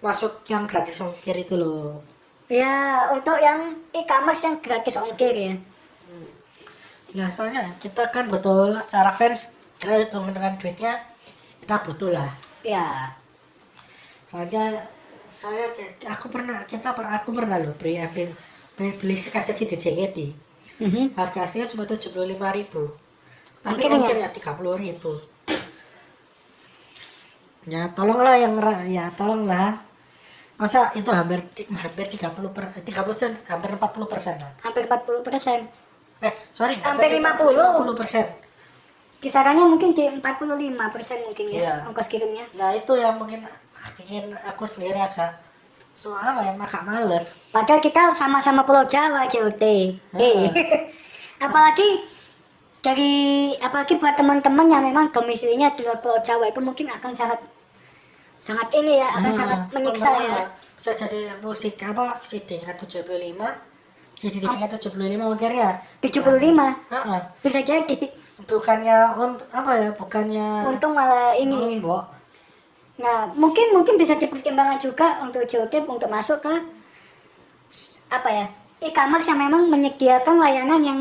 masuk 0.00 0.48
yang 0.48 0.64
gratis 0.64 1.04
ongkir 1.04 1.36
itu 1.36 1.60
loh. 1.60 2.00
Ya 2.48 3.04
untuk 3.12 3.36
yang 3.36 3.76
e-commerce 3.92 4.48
yang 4.48 4.56
gratis 4.64 4.96
ongkir 4.96 5.36
ya. 5.36 5.52
Ya 7.12 7.28
soalnya 7.28 7.68
kita 7.84 8.08
kan 8.08 8.24
butuh 8.32 8.80
secara 8.80 9.12
fans 9.12 9.60
kita 9.76 10.08
hitung 10.08 10.24
dengan 10.32 10.56
duitnya 10.56 11.04
kita 11.60 11.84
butuh 11.84 12.16
lah. 12.16 12.32
Ya. 12.64 13.12
Soalnya 14.24 14.88
saya 15.36 15.68
aku 16.08 16.32
pernah 16.32 16.64
kita 16.64 16.96
pernah 16.96 17.20
aku 17.20 17.36
pernah 17.36 17.60
loh 17.60 17.76
beli 17.76 18.00
beli, 18.08 18.88
beli 18.96 19.16
kaset 19.20 19.52
CD 19.52 19.76
JKT 19.76 20.43
Mhm. 20.76 21.14
harga 21.14 21.40
aslinya 21.42 21.66
cuma 21.66 21.84
tujuh 21.84 22.10
puluh 22.10 22.26
lima 22.26 22.50
ribu 22.50 22.90
tapi 23.60 23.80
Ongkirnya? 23.80 24.28
tiga 24.30 24.52
puluh 24.52 24.74
ribu 24.74 25.14
ya 27.64 27.88
tolonglah 27.94 28.36
yang 28.36 28.52
ya 28.86 29.08
tolonglah 29.14 29.80
masa 30.54 30.92
itu 30.94 31.10
hampir 31.10 31.42
hampir 31.72 32.06
30 32.06 32.54
per 32.54 32.70
30 32.78 32.86
persen 33.10 33.30
hampir 33.44 33.74
40 33.74 34.06
persen 34.06 34.36
Hampir 34.62 34.86
40 34.86 35.26
persen. 35.26 35.60
eh 36.22 36.34
sorry 36.54 36.78
Hampir 36.78 37.10
50. 37.10 37.82
50 37.82 37.98
persen 37.98 38.26
Kisarannya 39.18 39.64
mungkin 39.66 39.90
di 39.90 40.04
45 40.14 40.94
persen 40.94 41.18
mungkin 41.24 41.46
ya 41.48 41.58
Iya. 41.58 41.74
ongkos 41.88 42.06
kirimnya. 42.06 42.44
nah 42.54 42.70
itu 42.70 42.92
yang 42.94 43.18
mungkin 43.18 43.42
bikin 43.98 44.30
aku 44.46 44.62
sendiri 44.62 44.94
agak 44.94 45.34
soal 46.04 46.36
ya 46.44 46.52
agak 46.52 46.82
males 46.84 47.56
Padahal 47.56 47.80
kita 47.80 48.12
sama-sama 48.12 48.60
Pulau 48.60 48.84
Jawa 48.84 49.24
JOT. 49.24 49.64
Eh. 50.20 50.44
apalagi 51.46 51.88
dari 52.84 53.12
apalagi 53.56 53.96
buat 53.96 54.12
teman-teman 54.12 54.68
yang 54.68 54.84
memang 54.84 55.08
domisilinya 55.08 55.72
di 55.72 55.80
luar 55.80 56.04
Pulau 56.04 56.20
Jawa 56.20 56.44
itu 56.44 56.60
mungkin 56.60 56.92
akan 56.92 57.16
sangat 57.16 57.40
sangat 58.36 58.68
ini 58.76 59.00
ya 59.00 59.08
akan 59.08 59.22
Nah, 59.24 59.32
sangat 59.32 59.60
menyiksa 59.72 60.10
ya. 60.20 60.44
bisa 60.76 60.92
jadi 60.92 61.32
musik 61.40 61.80
apa 61.80 62.20
CD 62.20 62.60
nya 62.60 62.76
75 62.76 63.08
CD 64.20 64.34
DVD 64.36 64.52
nya 64.60 64.68
75 64.68 65.00
ongkirnya 65.24 65.68
75 66.04 66.92
Heeh. 66.92 67.20
bisa 67.40 67.60
jadi. 67.64 67.96
bukannya 68.44 68.98
untuk 69.16 69.48
apa 69.48 69.72
ya 69.80 69.88
bukannya 69.96 70.48
Untung 70.68 70.92
malah 70.92 71.32
ini. 71.32 71.56
ini 71.56 71.80
Mbok. 71.80 72.23
Nah, 72.94 73.26
mungkin 73.34 73.74
mungkin 73.74 73.98
bisa 73.98 74.14
dipertimbangkan 74.14 74.78
juga 74.78 75.18
untuk 75.20 75.42
JOT 75.42 75.82
untuk 75.84 76.06
masuk 76.06 76.38
ke 76.38 76.54
apa 78.08 78.28
ya? 78.30 78.46
E-commerce 78.78 79.26
yang 79.26 79.40
memang 79.40 79.66
menyediakan 79.66 80.36
layanan 80.38 80.80
yang 80.80 81.00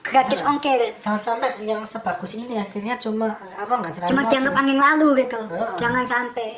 gratis 0.00 0.40
Nah. 0.40 0.54
ongkir. 0.54 0.78
jangan 0.96 1.18
sampai 1.20 1.50
yang 1.60 1.82
sebagus 1.82 2.38
ini 2.38 2.54
akhirnya 2.56 2.94
cuma 2.96 3.26
apa 3.52 3.74
nggak 3.74 3.92
terlalu 3.92 4.10
Cuma 4.14 4.22
dianggap 4.24 4.54
angin 4.54 4.78
lalu 4.78 5.08
gitu. 5.20 5.38
Heeh. 5.44 5.72
Jangan 5.76 6.04
sampai. 6.06 6.50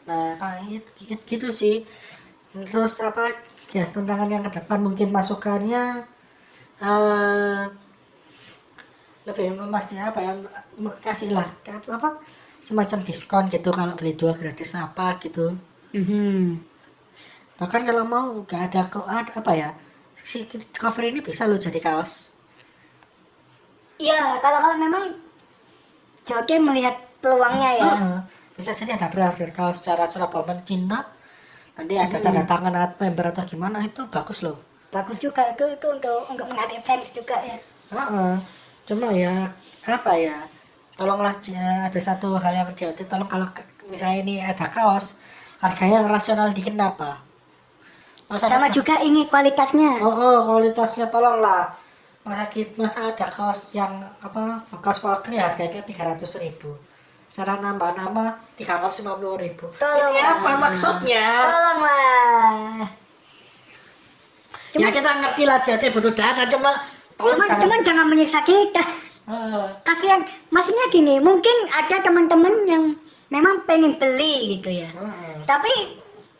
nah 0.00 0.34
ah, 0.40 0.56
it- 0.66 0.90
it- 1.06 1.22
gitu 1.22 1.52
sih 1.52 1.86
terus 2.66 2.98
apa 2.98 3.30
ya 3.70 3.84
tantangan 3.86 4.26
yang 4.26 4.42
ke 4.42 4.58
depan 4.58 4.82
mungkin 4.82 5.12
masukannya 5.14 6.02
eh 6.80 7.62
lebih 9.22 9.54
masih 9.70 10.02
apa 10.02 10.18
ya 10.18 10.32
m- 10.80 10.98
kasih 10.98 11.30
lah 11.30 11.46
kayak 11.62 11.84
apa 11.86 12.16
semacam 12.60 12.98
diskon 13.02 13.44
gitu 13.48 13.70
kalau 13.70 13.96
beli 13.96 14.12
dua 14.14 14.32
gratis 14.32 14.76
apa 14.76 15.16
gitu 15.18 15.56
Mhm. 15.90 16.60
bahkan 17.58 17.82
kalau 17.82 18.04
mau 18.04 18.30
nggak 18.40 18.62
ada 18.70 18.80
kok 18.86 19.04
ada 19.04 19.32
apa 19.34 19.52
ya 19.52 19.70
si 20.16 20.46
cover 20.72 21.04
ini 21.04 21.20
bisa 21.20 21.44
lo 21.44 21.56
jadi 21.56 21.80
kaos 21.80 22.36
Iya, 24.00 24.40
kalau 24.40 24.56
kalau 24.64 24.76
memang 24.80 25.12
Joki 26.24 26.56
melihat 26.56 26.96
peluangnya 27.20 27.70
ya. 27.76 27.90
Heeh. 27.92 28.18
bisa 28.56 28.72
jadi 28.72 28.96
ada 28.96 29.08
pre-order 29.08 29.52
kaos 29.52 29.80
secara 29.80 30.04
Surabaya 30.04 30.56
cinta 30.62 31.04
nanti 31.76 31.96
ada 31.96 32.16
tanda 32.16 32.44
tangan 32.44 32.72
atau 32.72 32.96
member 33.00 33.28
atau 33.28 33.44
gimana 33.44 33.80
itu 33.80 34.04
bagus 34.08 34.40
loh 34.40 34.56
Bagus 34.88 35.16
juga 35.16 35.40
itu 35.48 35.64
itu 35.64 35.86
untuk 35.86 36.28
untuk 36.28 36.44
menarik 36.44 36.80
fans 36.80 37.08
juga 37.10 37.40
ya. 37.40 37.56
Heeh. 37.90 38.34
cuma 38.84 39.08
ya 39.12 39.48
apa 39.84 40.12
ya 40.16 40.36
tolonglah 41.00 41.32
ya, 41.48 41.88
ada 41.88 41.96
satu 41.96 42.36
hal 42.36 42.52
yang 42.52 42.68
jadi 42.76 43.00
tolong 43.08 43.24
kalau 43.24 43.48
misalnya 43.88 44.20
ini 44.20 44.34
ada 44.44 44.68
kaos 44.68 45.16
harganya 45.64 46.04
yang 46.04 46.12
rasional 46.12 46.52
dikit 46.52 46.76
apa 46.76 47.16
masa 48.28 48.46
Sama 48.46 48.68
juga 48.68 49.00
ini 49.00 49.24
kualitasnya. 49.24 49.96
oh, 50.04 50.12
oh 50.12 50.38
kualitasnya 50.44 51.08
tolonglah 51.08 51.72
masa 52.20 52.52
kita 52.52 52.76
masa 52.76 53.08
ada 53.08 53.26
kaos 53.32 53.72
yang 53.72 53.96
apa 54.20 54.60
kaos 54.84 55.00
Valkyrie 55.00 55.40
harganya 55.40 55.80
tiga 55.88 56.04
ratus 56.04 56.36
ribu 56.36 56.76
cara 57.32 57.56
nambah 57.56 57.96
nama 57.96 58.36
tiga 58.60 58.76
ratus 58.76 59.00
lima 59.00 59.16
puluh 59.16 59.40
ribu 59.40 59.72
Tolong. 59.80 60.12
ini 60.12 60.20
apa 60.20 60.50
maksudnya 60.60 61.26
Tolonglah. 61.48 62.86
ya 64.76 64.88
kita 64.92 65.10
ngerti 65.16 65.42
lah 65.48 65.58
jadi 65.64 65.86
butuh 65.88 66.12
dana 66.12 66.44
cuma 66.44 66.76
tolong 67.16 67.40
Cuman, 67.40 67.56
cuman 67.56 67.78
jangan 67.80 68.06
menyiksa 68.06 68.44
kita. 68.44 69.09
Kasihan. 69.86 70.20
Maksudnya 70.50 70.86
gini, 70.90 71.18
mungkin 71.22 71.56
ada 71.70 72.02
teman-teman 72.02 72.54
yang 72.66 72.84
memang 73.30 73.62
pengen 73.64 73.94
beli 73.96 74.58
gitu 74.58 74.70
ya. 74.70 74.90
eh. 74.90 75.38
Tapi 75.46 75.72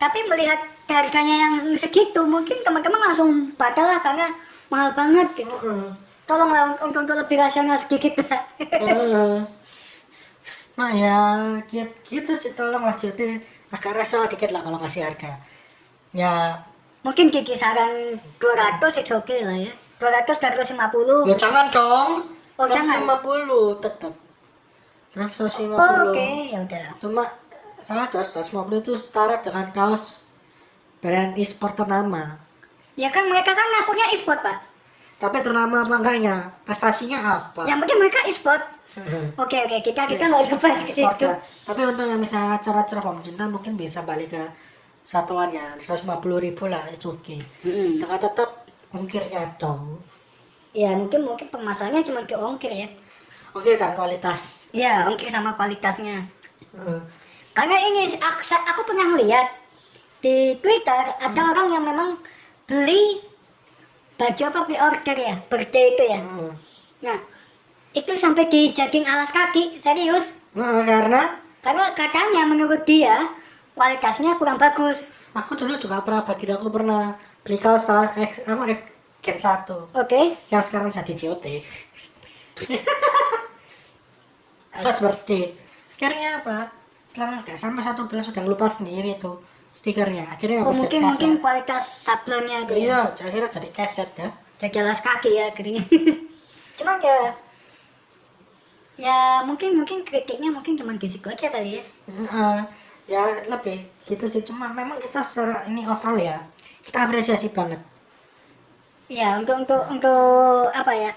tapi 0.01 0.19
melihat 0.27 0.59
harganya 0.91 1.37
yang 1.49 1.55
segitu, 1.77 2.25
mungkin 2.27 2.59
teman-teman 2.67 2.99
langsung 2.99 3.53
batal 3.55 3.87
lah 3.87 4.01
karena 4.03 4.27
mahal 4.73 4.91
banget 4.97 5.29
gitu. 5.39 5.55
Eh. 5.67 5.91
Tolonglah 6.27 6.79
untuk, 6.79 7.03
untuk 7.07 7.17
lebih 7.19 7.37
rasional 7.39 7.79
sedikit 7.79 8.19
lah. 8.27 8.41
Eh. 8.59 9.41
Nah 10.81 10.97
ya 10.97 11.19
gitu, 11.69 11.93
gitu 12.09 12.33
sih 12.41 12.57
tolong 12.57 12.81
lah 12.81 12.97
jadi 12.97 13.37
agak 13.69 14.01
rasional 14.01 14.33
dikit 14.33 14.49
lah 14.49 14.65
kalau 14.65 14.81
kasih 14.81 15.05
harga. 15.05 15.37
Ya 16.17 16.57
mungkin 17.05 17.29
di 17.29 17.45
kisaran 17.45 18.17
200 18.41 18.81
it's 19.05 19.13
okay 19.13 19.45
lah 19.45 19.61
ya. 19.61 19.73
200 20.01 20.41
250. 20.41 21.29
ya 21.29 21.37
jangan 21.37 21.69
dong. 21.69 22.40
Oh, 22.61 22.69
jangan. 22.69 23.09
150 23.09 23.81
tetap. 23.81 24.13
Tetap 25.17 25.31
150. 25.33 25.73
Oh, 25.73 26.13
Oke, 26.13 26.29
ya 26.53 26.59
udah. 26.61 26.87
Cuma 27.01 27.25
salah 27.81 28.07
150 28.13 28.53
itu 28.85 28.93
setara 29.01 29.41
dengan 29.41 29.73
kaos 29.73 30.29
brand 31.01 31.33
e-sport 31.41 31.73
ternama. 31.73 32.37
Ya 33.01 33.09
kan 33.09 33.25
mereka 33.25 33.57
kan 33.57 33.65
ngakunya 33.65 34.13
e-sport, 34.13 34.45
Pak. 34.45 34.59
Tapi 35.17 35.37
ternama 35.41 35.85
apa 35.85 35.95
enggaknya? 36.01 36.53
Prestasinya 36.69 37.19
apa? 37.21 37.65
Yang 37.65 37.79
penting 37.89 37.99
mereka 37.99 38.19
e-sport. 38.29 38.63
Oke, 39.41 39.57
oke, 39.65 39.77
kita 39.87 40.03
kita 40.05 40.29
nggak 40.29 40.43
usah 40.45 40.59
bahas 40.59 40.83
ke 40.83 40.93
situ. 40.93 41.25
ya. 41.25 41.39
Tapi 41.65 41.81
untuk 41.87 42.05
yang 42.05 42.19
misalnya 42.19 42.59
acara-acara 42.59 43.01
pemerintah 43.01 43.47
mungkin 43.47 43.79
bisa 43.79 44.03
balik 44.03 44.35
ke 44.35 44.43
satuannya 45.07 45.79
150 45.81 46.11
ribu 46.45 46.65
lah 46.69 46.83
it's 46.91 47.07
okay. 47.07 47.39
Mm-mm. 47.65 48.03
Dengan 48.03 48.19
tetap 48.19 48.67
ongkirnya 48.93 49.57
dong. 49.57 50.03
Ya 50.71 50.95
mungkin 50.95 51.27
mungkin 51.27 51.51
permasalahannya 51.51 52.07
cuma 52.07 52.23
ke 52.23 52.35
ongkir 52.39 52.71
ya. 52.71 52.89
Ongkir 53.51 53.75
dan 53.75 53.93
kualitas. 53.99 54.71
Ya 54.71 55.07
ongkir 55.11 55.27
sama 55.31 55.55
kualitasnya. 55.59 56.23
Eh, 56.75 57.01
Karena 57.51 57.77
ini 57.83 58.07
aku, 58.15 58.41
aku 58.47 58.81
pernah 58.87 59.11
melihat 59.11 59.47
di 60.23 60.55
Twitter 60.63 61.03
ada 61.19 61.41
orang 61.51 61.69
yang 61.75 61.83
memang 61.83 62.11
beli 62.71 63.19
baju 64.15 64.43
apa 64.47 64.61
pre-order 64.69 65.17
ya, 65.17 65.35
birthday 65.51 65.85
itu 65.97 66.05
ya. 66.07 66.21
eh. 66.21 66.53
Nah, 67.03 67.19
itu 67.91 68.13
sampai 68.15 68.47
dijadiin 68.47 69.09
alas 69.09 69.33
kaki, 69.33 69.81
serius. 69.81 70.39
Nah, 70.55 70.85
karena 70.87 71.23
Karena 71.61 71.85
katanya 71.93 72.49
menurut 72.49 72.89
dia 72.89 73.29
kualitasnya 73.77 74.37
kurang 74.41 74.57
bagus. 74.57 75.13
aku 75.31 75.55
dulu 75.55 75.77
juga 75.77 76.01
pernah 76.03 76.23
bagi 76.25 76.49
aku 76.51 76.69
pernah 76.73 77.15
beli 77.47 77.59
kaos 77.61 77.87
salah 77.87 78.11
X 78.17 78.43
apa 78.51 78.67
X 78.67 78.81
Gen 79.21 79.37
1 79.37 79.69
Oke. 79.95 80.21
yang 80.49 80.63
sekarang 80.65 80.89
jadi 80.89 81.13
JOT. 81.13 81.45
Pas 84.81 84.97
birthday. 84.97 85.53
Akhirnya 85.97 86.41
apa? 86.41 86.73
Selama 87.05 87.43
nggak 87.43 87.59
sampai 87.59 87.83
satu 87.83 88.09
bulan 88.09 88.25
sudah 88.25 88.43
lupa 88.47 88.71
sendiri 88.71 89.19
tuh 89.21 89.37
stikernya. 89.71 90.25
Akhirnya 90.31 90.65
Oh, 90.65 90.73
mungkin 90.73 90.89
jadi 90.89 91.05
mungkin 91.05 91.31
kaset. 91.37 91.43
kualitas 91.43 91.85
sablonnya 92.07 92.65
itu 92.65 92.73
ya. 92.75 92.81
Iya, 92.81 93.01
akhirnya 93.13 93.51
jadi 93.51 93.69
kaset 93.71 94.11
ya. 94.17 94.29
Jadi 94.57 94.77
alas 94.81 95.01
kaki 95.01 95.31
ya 95.31 95.45
akhirnya. 95.53 95.83
Cuman 96.81 96.97
ya 97.03 97.19
ya 99.01 99.19
mungkin 99.45 99.81
mungkin 99.81 100.05
kritiknya 100.05 100.53
mungkin 100.53 100.77
cuma 100.77 100.93
di 100.93 101.09
situ 101.09 101.25
aja 101.29 101.49
kali 101.49 101.81
ya. 101.81 101.85
Eh, 102.09 102.61
ya 103.09 103.23
lebih 103.49 103.81
gitu 104.07 104.25
sih. 104.25 104.41
Cuma 104.41 104.73
memang 104.73 104.97
kita 104.97 105.21
secara 105.21 105.69
ini 105.69 105.85
overall 105.85 106.17
ya 106.17 106.41
kita 106.85 107.05
apresiasi 107.05 107.53
banget. 107.53 107.81
Ya 109.11 109.35
untuk 109.43 109.67
untuk 109.67 109.83
untuk 109.91 110.71
apa 110.71 110.93
ya? 110.95 111.13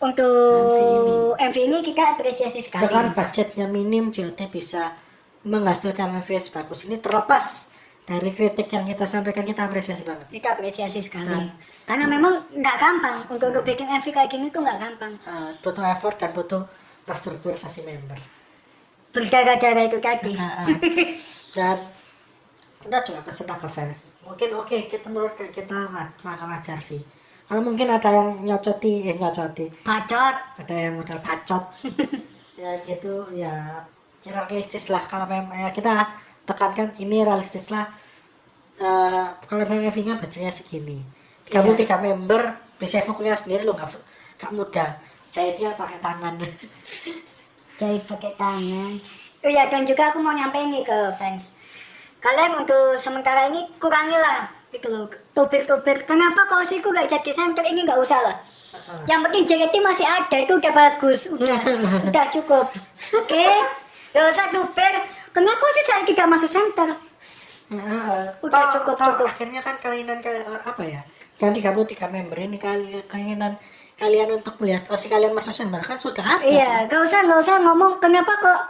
Untuk 0.00 1.36
MV 1.36 1.56
ini 1.68 1.78
kita 1.84 2.16
apresiasi 2.16 2.64
sekali. 2.64 2.88
Dengan 2.88 3.12
budgetnya 3.12 3.68
minim 3.68 4.08
JOT 4.08 4.40
bisa 4.48 4.96
menghasilkan 5.44 6.24
MVS 6.24 6.48
bagus. 6.48 6.88
Ini 6.88 6.98
terlepas 6.98 7.76
dari 8.08 8.32
kritik 8.34 8.72
yang 8.72 8.88
kita 8.88 9.04
sampaikan 9.04 9.44
kita 9.44 9.68
apresiasi 9.68 10.02
banget. 10.02 10.26
Kita 10.32 10.58
apresiasi 10.58 11.04
sekali. 11.04 11.28
Nah. 11.28 11.52
Karena 11.84 12.08
memang 12.08 12.40
nggak 12.50 12.76
gampang 12.80 13.16
untuk 13.28 13.52
untuk 13.52 13.62
bikin 13.68 13.86
MV 13.92 14.06
kayak 14.08 14.30
gini 14.32 14.48
tuh 14.48 14.64
nggak 14.64 14.78
gampang. 14.80 15.12
Eh, 15.28 15.50
butuh 15.60 15.84
effort 15.86 16.16
dan 16.16 16.32
butuh 16.32 16.64
restrukturisasi 17.04 17.84
member. 17.84 18.18
Berdarah-darah 19.12 19.84
itu 19.92 19.98
tadi. 20.00 20.34
Nah, 20.40 20.66
dan 21.52 21.76
kita 22.82 22.98
juga 23.06 23.54
ke 23.56 23.68
fans? 23.70 24.18
Mungkin 24.26 24.48
oke 24.58 24.76
kita 24.90 25.06
menurut 25.08 25.34
kita 25.54 25.88
bakal 26.22 26.46
ngajar 26.50 26.78
sih. 26.82 27.00
Kalau 27.46 27.62
mungkin 27.62 27.86
ada 27.90 28.10
yang 28.10 28.42
nyocoti 28.42 29.06
eh 29.06 29.16
nyocoti. 29.16 29.66
Bacot. 29.86 30.36
ada 30.60 30.74
yang 30.74 30.98
modal 30.98 31.18
bacot. 31.22 31.64
Ya 32.62 32.78
gitu 32.86 33.26
ya 33.34 33.82
kira 34.22 34.46
realistis 34.46 34.86
lah. 34.86 35.02
Kalau 35.10 35.26
memang 35.26 35.50
ya 35.50 35.74
kita 35.74 36.14
tekankan 36.46 36.94
ini 37.02 37.26
realistis 37.26 37.74
lah 37.74 37.90
Eh, 38.82 39.26
kalau 39.46 39.62
memang 39.62 39.94
nya 39.94 40.18
budgetnya 40.18 40.50
segini. 40.50 40.98
33 41.46 42.02
member 42.02 42.56
bisa 42.80 42.98
evoknya 42.98 43.36
sendiri 43.38 43.62
lo 43.62 43.78
nggak 43.78 43.94
nggak 44.40 44.52
mudah. 44.56 44.90
Jahitnya 45.30 45.76
pakai 45.78 45.98
tangan. 46.02 46.34
Jahit 47.80 48.02
pakai 48.08 48.32
tangan. 48.34 48.92
Oh 49.42 49.50
ya 49.50 49.70
dan 49.70 49.86
juga 49.86 50.10
aku 50.10 50.18
mau 50.18 50.34
nyampein 50.34 50.72
nih 50.72 50.82
ke 50.82 50.98
fans. 51.14 51.54
Kalian 52.22 52.52
untuk 52.56 52.94
sementara 52.94 53.50
ini 53.50 53.66
kurangilah 53.76 54.46
itu 54.70 54.86
loh 54.86 55.04
tubir-tubir. 55.32 56.02
Kenapa 56.02 56.46
kausiku 56.46 56.88
gak 56.88 57.10
jadi 57.10 57.30
center 57.30 57.64
ini 57.64 57.82
nggak 57.82 57.98
usah 57.98 58.22
lah. 58.22 58.36
Yang 59.04 59.20
penting 59.26 59.42
JKT 59.44 59.74
masih 59.78 60.06
ada 60.06 60.36
itu 60.38 60.52
udah 60.54 60.72
bagus, 60.72 61.28
udah 61.28 61.58
udah 62.08 62.24
cukup. 62.30 62.66
Oke, 63.12 63.46
gak 64.10 64.26
usah 64.28 64.48
tubir. 64.48 64.94
Kenapa 65.28 65.64
sih 65.72 65.84
saya 65.84 66.02
tidak 66.02 66.26
masuk 66.26 66.48
center? 66.48 66.88
Heeh. 67.68 68.22
Udah 68.38 68.60
Toh- 68.62 68.72
cukup, 68.78 68.94
toh 68.94 69.06
cukup. 69.12 69.26
akhirnya 69.28 69.60
kan 69.60 69.76
kalian 69.76 70.08
apa 70.62 70.82
ya 70.84 71.00
kan 71.34 71.50
33 71.50 71.74
member 72.06 72.38
ini 72.38 72.54
kali 72.54 73.02
keinginan 73.08 73.58
kalian 73.96 74.30
untuk 74.32 74.54
melihat 74.58 74.86
osi 74.88 75.08
kalian 75.08 75.32
masuk 75.32 75.50
sender 75.50 75.80
kan 75.80 75.96
sudah 75.96 76.22
ada 76.22 76.44
Iya, 76.44 76.86
gak 76.86 77.00
usah 77.02 77.24
gak 77.24 77.40
usah 77.40 77.58
ngomong 77.58 77.98
kenapa 77.98 78.30
kok 78.30 78.60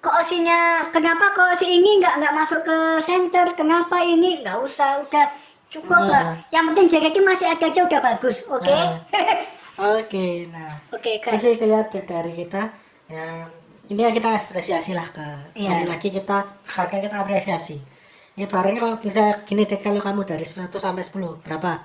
kok 0.00 0.16
osinya 0.16 0.80
kenapa 0.88 1.28
kok 1.36 1.52
si 1.60 1.76
ini 1.76 2.00
nggak 2.00 2.24
nggak 2.24 2.34
masuk 2.34 2.64
ke 2.64 2.76
center? 3.04 3.52
Kenapa 3.52 4.00
ini? 4.00 4.40
Nggak 4.40 4.58
usah 4.64 5.04
udah 5.04 5.26
cukup 5.68 6.08
lah. 6.08 6.40
Yang 6.48 6.64
penting 6.72 6.86
JKT 6.88 7.16
masih 7.20 7.46
ada 7.52 7.68
aja 7.68 7.80
udah 7.84 8.00
bagus 8.00 8.48
oke? 8.48 8.64
Nah. 8.64 8.96
oke 10.00 10.26
nah. 10.48 10.72
Oke 10.96 11.20
itu 11.20 11.26
guys. 11.28 11.40
Sih 11.44 11.60
kelihatan 11.60 12.04
dari 12.08 12.32
kita. 12.32 12.72
Ya 13.12 13.44
ini 13.92 14.00
ya 14.00 14.10
kita 14.16 14.40
apresiasi 14.40 14.96
lah 14.96 15.04
ke 15.12 15.26
Iya. 15.52 15.84
sekali 15.84 15.86
lagi 15.92 16.08
kita 16.08 16.36
harga 16.48 16.96
kita 16.96 17.16
apresiasi. 17.20 17.76
Ya 18.40 18.48
barangnya 18.48 18.80
kalau 18.80 18.96
bisa 18.96 19.44
gini 19.44 19.68
deh 19.68 19.76
kalau 19.76 20.00
kamu 20.00 20.24
dari 20.24 20.48
100 20.48 20.72
sampai 20.72 21.04
10 21.04 21.44
berapa 21.44 21.76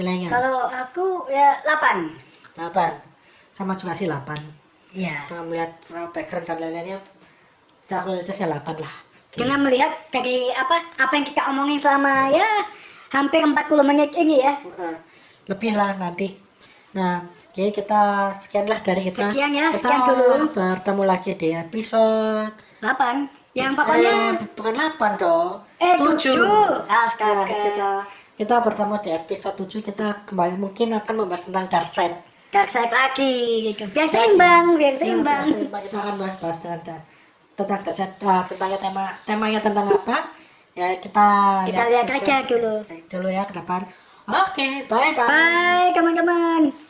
nilainya? 0.00 0.32
Kalau 0.32 0.64
aku 0.72 1.28
ya 1.28 1.60
8 1.60 2.08
8 2.56 3.52
sama 3.52 3.76
juga 3.76 3.92
sih 3.92 4.08
8 4.08 4.64
ya 4.94 5.26
kalau 5.26 5.50
melihat 5.50 5.74
uh, 5.90 6.06
background 6.14 6.46
dan 6.46 6.56
lain-lainnya 6.62 6.98
kualitasnya 7.86 8.46
8 8.50 8.64
lah 8.76 8.94
dengan 9.30 9.58
melihat 9.60 9.90
dari 10.08 10.48
apa 10.48 10.78
apa 10.94 11.12
yang 11.12 11.26
kita 11.26 11.42
omongin 11.48 11.76
selama 11.76 12.30
ya 12.30 12.46
hampir 13.10 13.40
40 13.40 13.54
menit 13.84 14.10
ini 14.14 14.40
ya 14.40 14.54
Nah, 14.74 14.96
lebih 15.46 15.72
lah 15.72 15.94
nanti 15.94 16.38
nah 16.90 17.20
Oke, 17.54 17.70
kita 17.70 18.02
sekianlah 18.34 18.82
dari 18.82 19.06
kita. 19.06 19.30
Sekian 19.30 19.54
ya, 19.54 19.70
kita 19.70 19.78
sekian 19.78 20.00
dulu. 20.10 20.50
bertemu 20.50 21.02
lagi 21.06 21.38
di 21.38 21.54
episode 21.54 22.50
8 22.82 23.30
yang 23.54 23.78
pokoknya 23.78 24.10
eh, 24.10 24.30
bukan 24.50 24.74
8 24.74 25.14
dong. 25.14 25.62
eh 25.78 25.94
tujuh. 25.94 26.34
7 26.34 26.90
Ya, 26.90 26.98
astaga 27.06 27.46
kita 27.46 27.90
kita 28.34 28.54
bertemu 28.58 28.94
di 28.98 29.10
episode 29.14 29.54
7 29.60 29.86
kita 29.86 30.26
kembali 30.26 30.58
mungkin 30.58 30.98
akan 30.98 31.14
membahas 31.14 31.46
tentang 31.46 31.70
dark 31.70 31.86
side. 31.86 32.18
dark 32.50 32.66
side 32.66 32.90
lagi 32.90 33.34
gitu. 33.70 33.86
biar 33.86 34.08
seimbang 34.08 34.74
biar 34.74 34.94
seimbang 34.94 35.46
Ya, 35.46 35.62
biar 35.64 35.82
kita 35.84 35.96
akan 36.00 36.14
bahas, 36.16 36.34
bahas 36.40 36.58
tentang 36.58 36.82
dark- 36.82 37.06
tentang 37.54 37.80
dark 37.82 37.94
side. 37.94 38.14
Ah, 38.26 38.42
tentang 38.46 38.74
tema 38.78 39.04
temanya 39.26 39.60
tentang 39.62 39.86
apa? 39.90 40.30
Ya 40.74 40.90
kita 40.98 41.28
kita 41.70 41.82
lihat 41.86 42.06
aja 42.10 42.36
dulu 42.42 42.82
dulu 43.10 43.28
ya 43.30 43.46
ke 43.46 43.54
depan. 43.54 43.86
Oke, 44.24 44.88
bye 44.88 45.12
bye. 45.14 45.28
bye 45.28 45.88
teman-teman 45.94 46.83